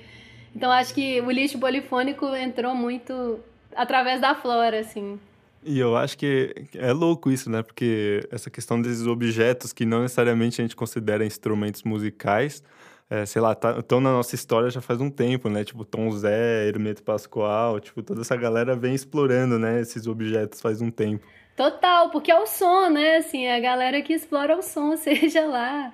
Então 0.56 0.72
acho 0.72 0.93
que 0.93 1.22
o 1.22 1.32
lixo 1.32 1.58
polifônico 1.58 2.26
entrou 2.36 2.76
muito 2.76 3.39
através 3.76 4.19
da 4.19 4.36
Flora, 4.36 4.80
assim. 4.80 5.19
E 5.65 5.80
eu 5.80 5.96
acho 5.96 6.17
que 6.17 6.54
é 6.76 6.91
louco 6.91 7.32
isso, 7.32 7.50
né? 7.50 7.63
Porque 7.63 8.28
essa 8.30 8.50
questão 8.50 8.82
desses 8.82 9.08
objetos 9.08 9.72
que 9.72 9.86
não 9.86 10.02
necessariamente 10.02 10.62
a 10.62 10.63
gente 10.63 10.76
considera 10.76 11.26
instrumentos 11.26 11.84
musicais, 11.84 12.62
é, 13.10 13.26
sei 13.26 13.42
lá, 13.42 13.54
estão 13.54 13.82
tá, 13.82 14.00
na 14.00 14.12
nossa 14.12 14.36
história 14.36 14.70
já 14.70 14.82
faz 14.82 15.00
um 15.00 15.10
tempo, 15.10 15.50
né? 15.50 15.63
Tipo, 15.63 15.86
Tom 15.86 16.10
Zé, 16.12 16.68
Hermeto 16.68 17.04
Pascoal, 17.04 17.80
tipo, 17.80 18.02
toda 18.02 18.22
essa 18.22 18.36
galera 18.36 18.76
vem 18.76 18.96
explorando, 18.96 19.60
né, 19.60 19.82
esses 19.82 20.08
objetos 20.08 20.62
faz 20.62 20.82
um 20.82 20.89
tempo. 20.89 21.26
Total, 21.56 22.10
porque 22.10 22.32
é 22.32 22.39
o 22.39 22.48
som, 22.48 22.89
né? 22.89 23.18
Assim, 23.18 23.46
é 23.46 23.56
a 23.56 23.60
galera 23.60 24.02
que 24.02 24.13
explora 24.13 24.58
o 24.58 24.62
som, 24.62 24.96
seja 24.98 25.46
lá 25.46 25.94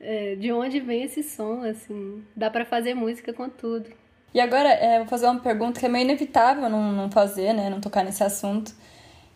é, 0.00 0.34
de 0.34 0.52
onde 0.52 0.80
vem 0.80 1.04
esse 1.04 1.22
som, 1.22 1.62
assim, 1.62 2.24
dá 2.34 2.50
para 2.50 2.64
fazer 2.64 2.94
música 2.94 3.32
com 3.32 3.48
tudo. 3.48 3.90
E 4.34 4.40
agora, 4.40 4.68
é, 4.68 4.98
vou 4.98 5.08
fazer 5.08 5.26
uma 5.26 5.40
pergunta 5.40 5.80
que 5.80 5.86
é 5.86 5.88
meio 5.88 6.04
inevitável 6.04 6.68
não, 6.68 6.92
não 6.92 7.10
fazer, 7.10 7.52
né? 7.52 7.70
Não 7.70 7.80
tocar 7.80 8.04
nesse 8.04 8.22
assunto. 8.22 8.74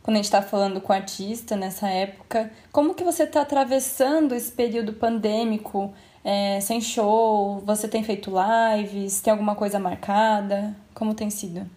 Quando 0.02 0.16
a 0.16 0.18
gente 0.18 0.24
está 0.24 0.42
falando 0.42 0.80
com 0.80 0.92
artista 0.92 1.56
nessa 1.56 1.88
época, 1.88 2.50
como 2.72 2.94
que 2.94 3.04
você 3.04 3.22
está 3.22 3.42
atravessando 3.42 4.34
esse 4.34 4.50
período 4.50 4.92
pandêmico? 4.92 5.94
é, 6.24 6.60
sem 6.60 6.80
show? 6.80 7.60
Você 7.60 7.88
tem 7.88 8.02
feito 8.02 8.30
lives? 8.30 9.20
Tem 9.20 9.32
alguma 9.32 9.54
coisa 9.54 9.78
marcada? 9.78 10.74
Como 10.94 11.14
tem 11.14 11.30
sido? 11.30 11.68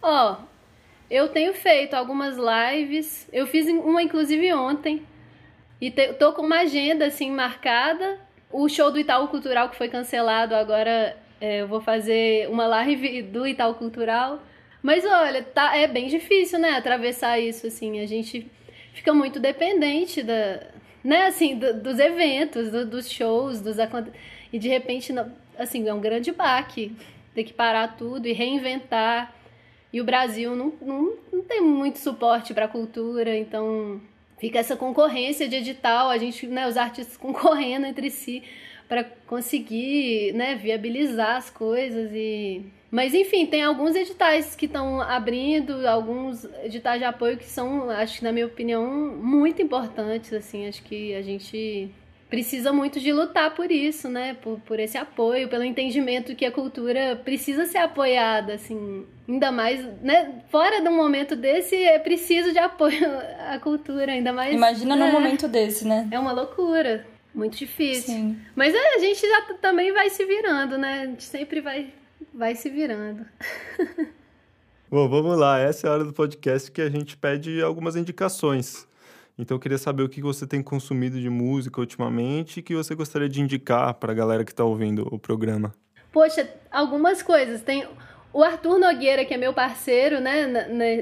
Ó, 0.00 0.32
oh, 0.32 0.36
eu 1.10 1.28
tenho 1.28 1.52
feito 1.54 1.94
algumas 1.94 2.36
lives. 2.36 3.28
Eu 3.32 3.46
fiz 3.46 3.66
uma 3.68 4.02
inclusive 4.02 4.52
ontem. 4.54 5.02
E 5.80 5.90
te, 5.90 6.14
tô 6.14 6.32
com 6.32 6.42
uma 6.42 6.60
agenda 6.60 7.06
assim 7.06 7.30
marcada. 7.30 8.18
O 8.50 8.68
show 8.68 8.90
do 8.90 8.98
Itaú 8.98 9.28
Cultural 9.28 9.68
que 9.68 9.76
foi 9.76 9.88
cancelado, 9.88 10.54
agora 10.54 11.16
é, 11.40 11.60
eu 11.60 11.68
vou 11.68 11.80
fazer 11.80 12.48
uma 12.48 12.66
live 12.66 13.22
do 13.22 13.46
Itaú 13.46 13.74
Cultural. 13.74 14.40
Mas 14.86 15.04
olha, 15.04 15.42
tá, 15.42 15.76
é 15.76 15.88
bem 15.88 16.06
difícil, 16.06 16.60
né, 16.60 16.76
atravessar 16.76 17.40
isso 17.40 17.66
assim. 17.66 17.98
A 17.98 18.06
gente 18.06 18.48
fica 18.94 19.12
muito 19.12 19.40
dependente 19.40 20.22
da, 20.22 20.62
né, 21.02 21.26
assim, 21.26 21.56
do, 21.56 21.74
dos 21.74 21.98
eventos, 21.98 22.70
do, 22.70 22.86
dos 22.86 23.10
shows, 23.10 23.60
dos 23.60 23.78
e 24.52 24.60
de 24.60 24.68
repente, 24.68 25.12
assim, 25.58 25.88
é 25.88 25.92
um 25.92 26.00
grande 26.00 26.30
baque 26.30 26.94
ter 27.34 27.42
que 27.42 27.52
parar 27.52 27.96
tudo 27.96 28.28
e 28.28 28.32
reinventar. 28.32 29.34
E 29.92 30.00
o 30.00 30.04
Brasil 30.04 30.54
não, 30.54 30.72
não, 30.80 31.16
não 31.32 31.42
tem 31.42 31.60
muito 31.60 31.98
suporte 31.98 32.54
para 32.54 32.66
a 32.66 32.68
cultura, 32.68 33.36
então 33.36 34.00
fica 34.38 34.60
essa 34.60 34.76
concorrência 34.76 35.48
de 35.48 35.56
edital, 35.56 36.10
a 36.10 36.16
gente, 36.16 36.46
né, 36.46 36.64
os 36.68 36.76
artistas 36.76 37.16
concorrendo 37.16 37.86
entre 37.86 38.08
si 38.08 38.40
para 38.86 39.02
conseguir, 39.26 40.32
né, 40.32 40.54
viabilizar 40.54 41.38
as 41.38 41.50
coisas 41.50 42.12
e 42.14 42.64
mas 42.96 43.12
enfim, 43.12 43.44
tem 43.44 43.62
alguns 43.62 43.94
editais 43.94 44.56
que 44.56 44.64
estão 44.64 45.02
abrindo, 45.02 45.86
alguns 45.86 46.46
editais 46.64 46.98
de 46.98 47.04
apoio 47.04 47.36
que 47.36 47.44
são, 47.44 47.90
acho 47.90 48.16
que 48.16 48.24
na 48.24 48.32
minha 48.32 48.46
opinião, 48.46 48.86
muito 48.86 49.60
importantes, 49.60 50.32
assim, 50.32 50.66
acho 50.66 50.82
que 50.82 51.14
a 51.14 51.20
gente 51.20 51.90
precisa 52.30 52.72
muito 52.72 52.98
de 52.98 53.12
lutar 53.12 53.54
por 53.54 53.70
isso, 53.70 54.08
né? 54.08 54.34
Por, 54.40 54.58
por 54.60 54.80
esse 54.80 54.96
apoio, 54.96 55.46
pelo 55.46 55.62
entendimento 55.62 56.34
que 56.34 56.46
a 56.46 56.50
cultura 56.50 57.20
precisa 57.22 57.66
ser 57.66 57.76
apoiada, 57.76 58.54
assim, 58.54 59.04
ainda 59.28 59.52
mais, 59.52 59.84
né? 60.00 60.40
Fora 60.48 60.80
de 60.80 60.88
um 60.88 60.96
momento 60.96 61.36
desse, 61.36 61.76
é 61.76 61.98
preciso 61.98 62.50
de 62.50 62.58
apoio 62.58 63.06
à 63.46 63.58
cultura, 63.58 64.12
ainda 64.12 64.32
mais. 64.32 64.54
Imagina 64.54 64.96
num 64.96 65.12
momento 65.12 65.46
desse, 65.46 65.86
né? 65.86 66.08
É 66.10 66.18
uma 66.18 66.32
loucura. 66.32 67.06
Muito 67.34 67.58
difícil. 67.58 68.14
Sim. 68.14 68.38
Mas 68.54 68.74
a 68.74 68.98
gente 69.00 69.20
já 69.20 69.42
também 69.60 69.92
vai 69.92 70.08
se 70.08 70.24
virando, 70.24 70.78
né? 70.78 71.02
A 71.02 71.04
gente 71.04 71.24
sempre 71.24 71.60
vai 71.60 71.92
vai 72.36 72.54
se 72.54 72.68
virando. 72.68 73.24
Bom, 74.88 75.08
vamos 75.08 75.36
lá. 75.36 75.58
Essa 75.58 75.86
é 75.86 75.90
a 75.90 75.92
hora 75.94 76.04
do 76.04 76.12
podcast 76.12 76.70
que 76.70 76.80
a 76.80 76.88
gente 76.88 77.16
pede 77.16 77.60
algumas 77.62 77.96
indicações. 77.96 78.86
Então, 79.38 79.56
eu 79.56 79.60
queria 79.60 79.78
saber 79.78 80.02
o 80.02 80.08
que 80.08 80.22
você 80.22 80.46
tem 80.46 80.62
consumido 80.62 81.20
de 81.20 81.28
música 81.28 81.80
ultimamente 81.80 82.60
e 82.60 82.62
que 82.62 82.74
você 82.74 82.94
gostaria 82.94 83.28
de 83.28 83.40
indicar 83.40 83.94
para 83.94 84.12
a 84.12 84.14
galera 84.14 84.44
que 84.44 84.52
está 84.52 84.64
ouvindo 84.64 85.08
o 85.12 85.18
programa. 85.18 85.74
Poxa, 86.12 86.48
algumas 86.70 87.22
coisas. 87.22 87.60
Tem 87.62 87.86
o 88.32 88.42
Arthur 88.42 88.78
Nogueira, 88.78 89.24
que 89.24 89.34
é 89.34 89.36
meu 89.36 89.52
parceiro, 89.52 90.20
né, 90.20 90.46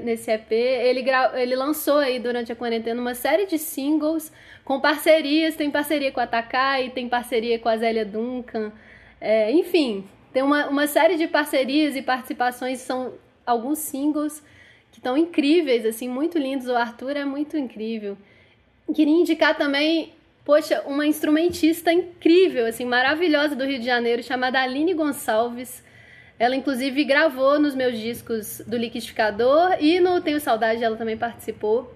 nesse 0.03 0.31
EP, 0.31 0.51
ele, 0.53 1.03
gra... 1.03 1.33
ele 1.35 1.55
lançou 1.55 1.99
aí 1.99 2.19
durante 2.19 2.51
a 2.51 2.57
quarentena 2.57 3.01
uma 3.01 3.15
série 3.15 3.47
de 3.47 3.59
singles 3.59 4.33
com 4.65 4.81
parcerias. 4.81 5.55
Tem 5.55 5.71
parceria 5.71 6.11
com 6.11 6.21
a 6.21 6.27
Takai, 6.27 6.91
tem 6.91 7.09
parceria 7.09 7.59
com 7.59 7.69
a 7.69 7.77
Zélia 7.77 8.05
Duncan. 8.05 8.73
É, 9.21 9.53
enfim, 9.53 10.05
tem 10.35 10.43
uma, 10.43 10.67
uma 10.67 10.89
série 10.89 11.17
de 11.17 11.29
parcerias 11.29 11.95
e 11.95 12.03
participações, 12.03 12.81
são 12.81 13.15
alguns 13.47 13.79
singles 13.79 14.43
que 14.91 14.99
estão 14.99 15.17
incríveis, 15.17 15.87
assim, 15.87 16.09
muito 16.09 16.39
lindos. 16.39 16.67
O 16.67 16.75
Arthur 16.75 17.17
é 17.17 17.25
muito 17.25 17.57
incrível. 17.57 18.19
Queria 18.93 19.15
indicar 19.15 19.57
também, 19.57 20.13
poxa, 20.45 20.83
uma 20.87 21.07
instrumentista 21.07 21.93
incrível, 21.93 22.67
assim, 22.67 22.85
maravilhosa 22.85 23.55
do 23.55 23.65
Rio 23.65 23.79
de 23.79 23.87
Janeiro, 23.87 24.25
chamada 24.25 24.61
Aline 24.61 24.93
Gonçalves. 24.93 25.85
Ela, 26.37 26.57
inclusive, 26.57 27.05
gravou 27.05 27.61
nos 27.61 27.77
meus 27.77 27.97
discos 27.97 28.61
do 28.67 28.77
Liquidificador 28.77 29.77
e 29.79 30.01
no 30.01 30.21
Tenho 30.21 30.41
Saudade 30.41 30.83
ela 30.83 30.97
também 30.97 31.17
participou. 31.17 31.95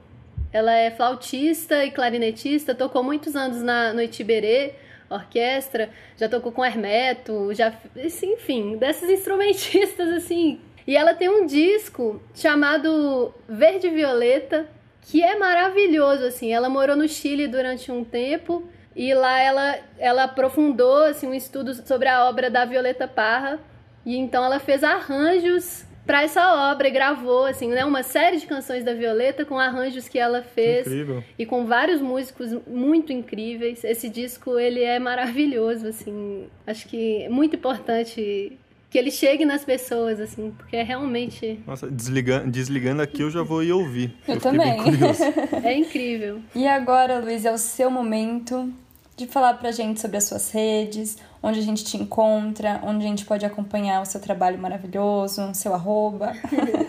Ela 0.52 0.72
é 0.74 0.92
flautista 0.92 1.84
e 1.84 1.90
clarinetista, 1.90 2.72
tocou 2.72 3.02
muitos 3.02 3.34
anos 3.34 3.60
na, 3.62 3.92
no 3.92 4.00
Itiberê 4.00 4.74
orquestra, 5.10 5.90
já 6.16 6.28
tocou 6.28 6.52
com 6.52 6.64
Hermeto, 6.64 7.52
já, 7.54 7.72
enfim, 7.96 8.76
desses 8.76 9.08
instrumentistas 9.10 10.08
assim. 10.12 10.60
E 10.86 10.96
ela 10.96 11.14
tem 11.14 11.28
um 11.28 11.44
disco 11.44 12.22
chamado 12.34 13.34
Verde 13.48 13.90
Violeta, 13.90 14.66
que 15.02 15.22
é 15.22 15.38
maravilhoso 15.38 16.24
assim. 16.24 16.52
Ela 16.52 16.68
morou 16.68 16.96
no 16.96 17.08
Chile 17.08 17.46
durante 17.46 17.92
um 17.92 18.04
tempo 18.04 18.68
e 18.96 19.12
lá 19.14 19.38
ela 19.38 19.78
ela 19.98 20.24
aprofundou 20.24 21.04
assim 21.04 21.26
um 21.28 21.34
estudo 21.34 21.74
sobre 21.86 22.08
a 22.08 22.28
obra 22.28 22.50
da 22.50 22.64
Violeta 22.64 23.06
Parra. 23.06 23.60
E 24.04 24.16
então 24.16 24.44
ela 24.44 24.58
fez 24.58 24.82
arranjos 24.82 25.84
para 26.08 26.22
essa 26.22 26.70
obra 26.72 26.88
e 26.88 26.90
gravou 26.90 27.44
assim, 27.44 27.68
né, 27.68 27.84
uma 27.84 28.02
série 28.02 28.38
de 28.38 28.46
canções 28.46 28.82
da 28.82 28.94
Violeta 28.94 29.44
com 29.44 29.58
arranjos 29.58 30.08
que 30.08 30.18
ela 30.18 30.40
fez 30.42 30.86
Incrível. 30.86 31.22
e 31.38 31.44
com 31.44 31.66
vários 31.66 32.00
músicos 32.00 32.50
muito 32.66 33.12
incríveis. 33.12 33.84
Esse 33.84 34.08
disco 34.08 34.58
ele 34.58 34.82
é 34.82 34.98
maravilhoso 34.98 35.86
assim. 35.86 36.46
Acho 36.66 36.88
que 36.88 37.24
é 37.24 37.28
muito 37.28 37.56
importante 37.56 38.58
que 38.88 38.96
ele 38.96 39.10
chegue 39.10 39.44
nas 39.44 39.66
pessoas 39.66 40.18
assim, 40.18 40.50
porque 40.56 40.76
é 40.76 40.82
realmente 40.82 41.60
Nossa, 41.66 41.90
desligando, 41.90 42.50
desligando 42.50 43.02
aqui 43.02 43.20
eu 43.20 43.30
já 43.30 43.42
vou 43.42 43.62
ir 43.62 43.72
ouvir. 43.72 44.16
Eu 44.26 44.36
bem 44.36 44.40
também. 44.40 44.80
é 45.62 45.76
incrível. 45.76 46.40
E 46.54 46.66
agora, 46.66 47.18
Luiz, 47.18 47.44
é 47.44 47.52
o 47.52 47.58
seu 47.58 47.90
momento 47.90 48.72
de 49.14 49.26
falar 49.26 49.52
pra 49.54 49.72
gente 49.72 50.00
sobre 50.00 50.16
as 50.16 50.24
suas 50.24 50.50
redes, 50.52 51.18
onde 51.42 51.58
a 51.58 51.62
gente 51.62 51.84
te 51.84 51.96
encontra, 51.96 52.80
onde 52.84 53.04
a 53.04 53.08
gente 53.08 53.24
pode 53.24 53.44
acompanhar 53.44 54.02
o 54.02 54.04
seu 54.04 54.20
trabalho 54.20 54.58
maravilhoso, 54.58 55.54
seu 55.54 55.74
arroba. 55.74 56.32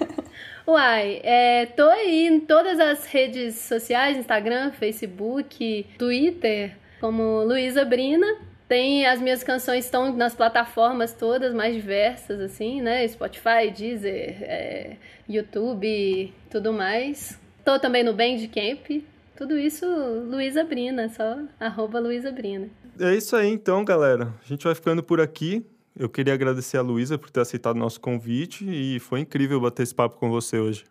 Uai, 0.68 1.20
é, 1.24 1.66
tô 1.66 1.90
aí 1.90 2.28
em 2.28 2.40
todas 2.40 2.80
as 2.80 3.06
redes 3.06 3.56
sociais, 3.56 4.18
Instagram, 4.18 4.72
Facebook, 4.72 5.86
Twitter, 5.98 6.76
como 7.00 7.44
Luísa 7.44 7.84
Brina. 7.84 8.28
Tem 8.68 9.04
as 9.08 9.20
minhas 9.20 9.44
canções 9.44 9.86
estão 9.86 10.16
nas 10.16 10.36
plataformas 10.36 11.12
todas 11.12 11.56
mais 11.56 11.74
diversas, 11.74 12.40
assim, 12.40 12.84
né? 12.84 13.08
Spotify, 13.08 13.72
Deezer, 13.76 14.44
é, 14.44 14.98
YouTube, 15.28 16.32
tudo 16.52 16.72
mais. 16.72 17.40
Tô 17.66 17.80
também 17.80 18.04
no 18.04 18.14
Bandcamp. 18.14 19.04
Tudo 19.39 19.58
isso, 19.58 19.86
Luísa 20.30 20.65
Brina, 20.65 21.08
só 21.08 21.39
arroba 21.58 21.97
Luísa 21.97 22.30
Brina. 22.30 22.67
É 22.99 23.15
isso 23.15 23.38
aí 23.38 23.47
então, 23.47 23.86
galera. 23.86 24.34
A 24.43 24.45
gente 24.45 24.65
vai 24.65 24.75
ficando 24.75 25.02
por 25.02 25.21
aqui. 25.21 25.65
Eu 25.97 26.10
queria 26.10 26.34
agradecer 26.34 26.75
a 26.75 26.82
Luísa 26.82 27.17
por 27.17 27.30
ter 27.30 27.39
aceitado 27.39 27.78
o 27.78 27.80
nosso 27.80 28.02
convite 28.02 28.65
e 28.69 28.99
foi 28.99 29.21
incrível 29.21 29.62
bater 29.62 29.84
esse 29.84 29.95
papo 29.95 30.17
com 30.17 30.30
você 30.30 30.60
hoje. 30.60 30.84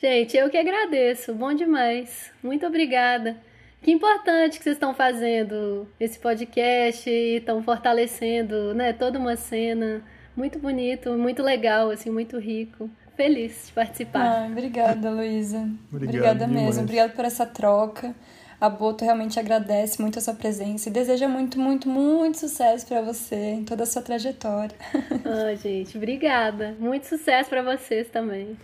Gente, 0.00 0.36
eu 0.36 0.48
que 0.48 0.56
agradeço. 0.56 1.34
Bom 1.34 1.52
demais. 1.52 2.30
Muito 2.40 2.64
obrigada. 2.64 3.36
Que 3.82 3.90
importante 3.90 4.58
que 4.58 4.62
vocês 4.62 4.76
estão 4.76 4.94
fazendo 4.94 5.88
esse 5.98 6.20
podcast 6.20 7.10
e 7.10 7.38
estão 7.38 7.64
fortalecendo, 7.64 8.74
né, 8.74 8.92
toda 8.92 9.18
uma 9.18 9.34
cena 9.34 10.04
muito 10.36 10.60
bonito, 10.60 11.10
muito 11.14 11.42
legal, 11.42 11.90
assim, 11.90 12.10
muito 12.10 12.38
rico. 12.38 12.88
Feliz 13.18 13.64
de 13.66 13.72
participar. 13.72 14.44
Ah, 14.44 14.46
obrigada, 14.48 15.10
Luísa. 15.10 15.68
Obrigada 15.92 16.46
demais. 16.46 16.66
mesmo. 16.66 16.82
Obrigada 16.82 17.12
por 17.12 17.24
essa 17.24 17.44
troca. 17.44 18.14
A 18.60 18.68
Boto 18.68 19.04
realmente 19.04 19.40
agradece 19.40 20.00
muito 20.00 20.20
a 20.20 20.22
sua 20.22 20.34
presença 20.34 20.88
e 20.88 20.92
deseja 20.92 21.26
muito, 21.26 21.58
muito, 21.58 21.88
muito 21.88 22.38
sucesso 22.38 22.86
pra 22.86 23.02
você 23.02 23.34
em 23.34 23.64
toda 23.64 23.82
a 23.82 23.86
sua 23.86 24.02
trajetória. 24.02 24.76
Ah, 25.24 25.52
gente, 25.56 25.96
obrigada. 25.96 26.76
Muito 26.78 27.06
sucesso 27.06 27.50
para 27.50 27.60
vocês 27.60 28.08
também. 28.08 28.56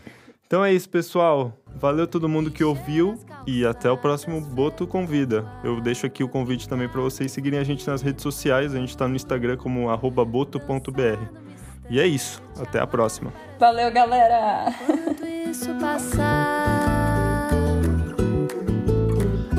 Então 0.46 0.64
é 0.64 0.72
isso, 0.72 0.88
pessoal. 0.88 1.52
Valeu 1.74 2.06
todo 2.06 2.28
mundo 2.28 2.48
que 2.48 2.62
ouviu 2.62 3.18
e 3.44 3.66
até 3.66 3.90
o 3.90 3.98
próximo 3.98 4.40
Boto 4.40 4.86
Convida. 4.86 5.44
Eu 5.64 5.80
deixo 5.80 6.06
aqui 6.06 6.22
o 6.22 6.28
convite 6.28 6.68
também 6.68 6.88
para 6.88 7.00
vocês 7.00 7.32
seguirem 7.32 7.58
a 7.58 7.64
gente 7.64 7.84
nas 7.88 8.02
redes 8.02 8.22
sociais. 8.22 8.72
A 8.72 8.78
gente 8.78 8.90
está 8.90 9.08
no 9.08 9.16
Instagram 9.16 9.56
como 9.56 9.90
arroba 9.90 10.24
boto.br. 10.24 11.43
E 11.88 12.00
é 12.00 12.06
isso. 12.06 12.42
Até 12.60 12.80
a 12.80 12.86
próxima. 12.86 13.32
Valeu, 13.58 13.90
galera! 13.92 14.72
Quando 14.86 15.26
isso 15.26 15.74
passar, 15.74 17.50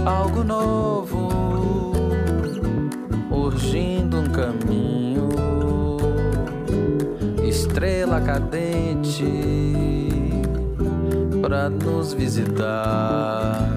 algo 0.06 0.44
novo, 0.44 1.30
urgindo 3.30 4.20
um 4.20 4.30
caminho, 4.30 5.30
estrela 7.44 8.22
cadente 8.22 9.24
para 11.42 11.70
nos 11.70 12.14
visitar. 12.14 13.75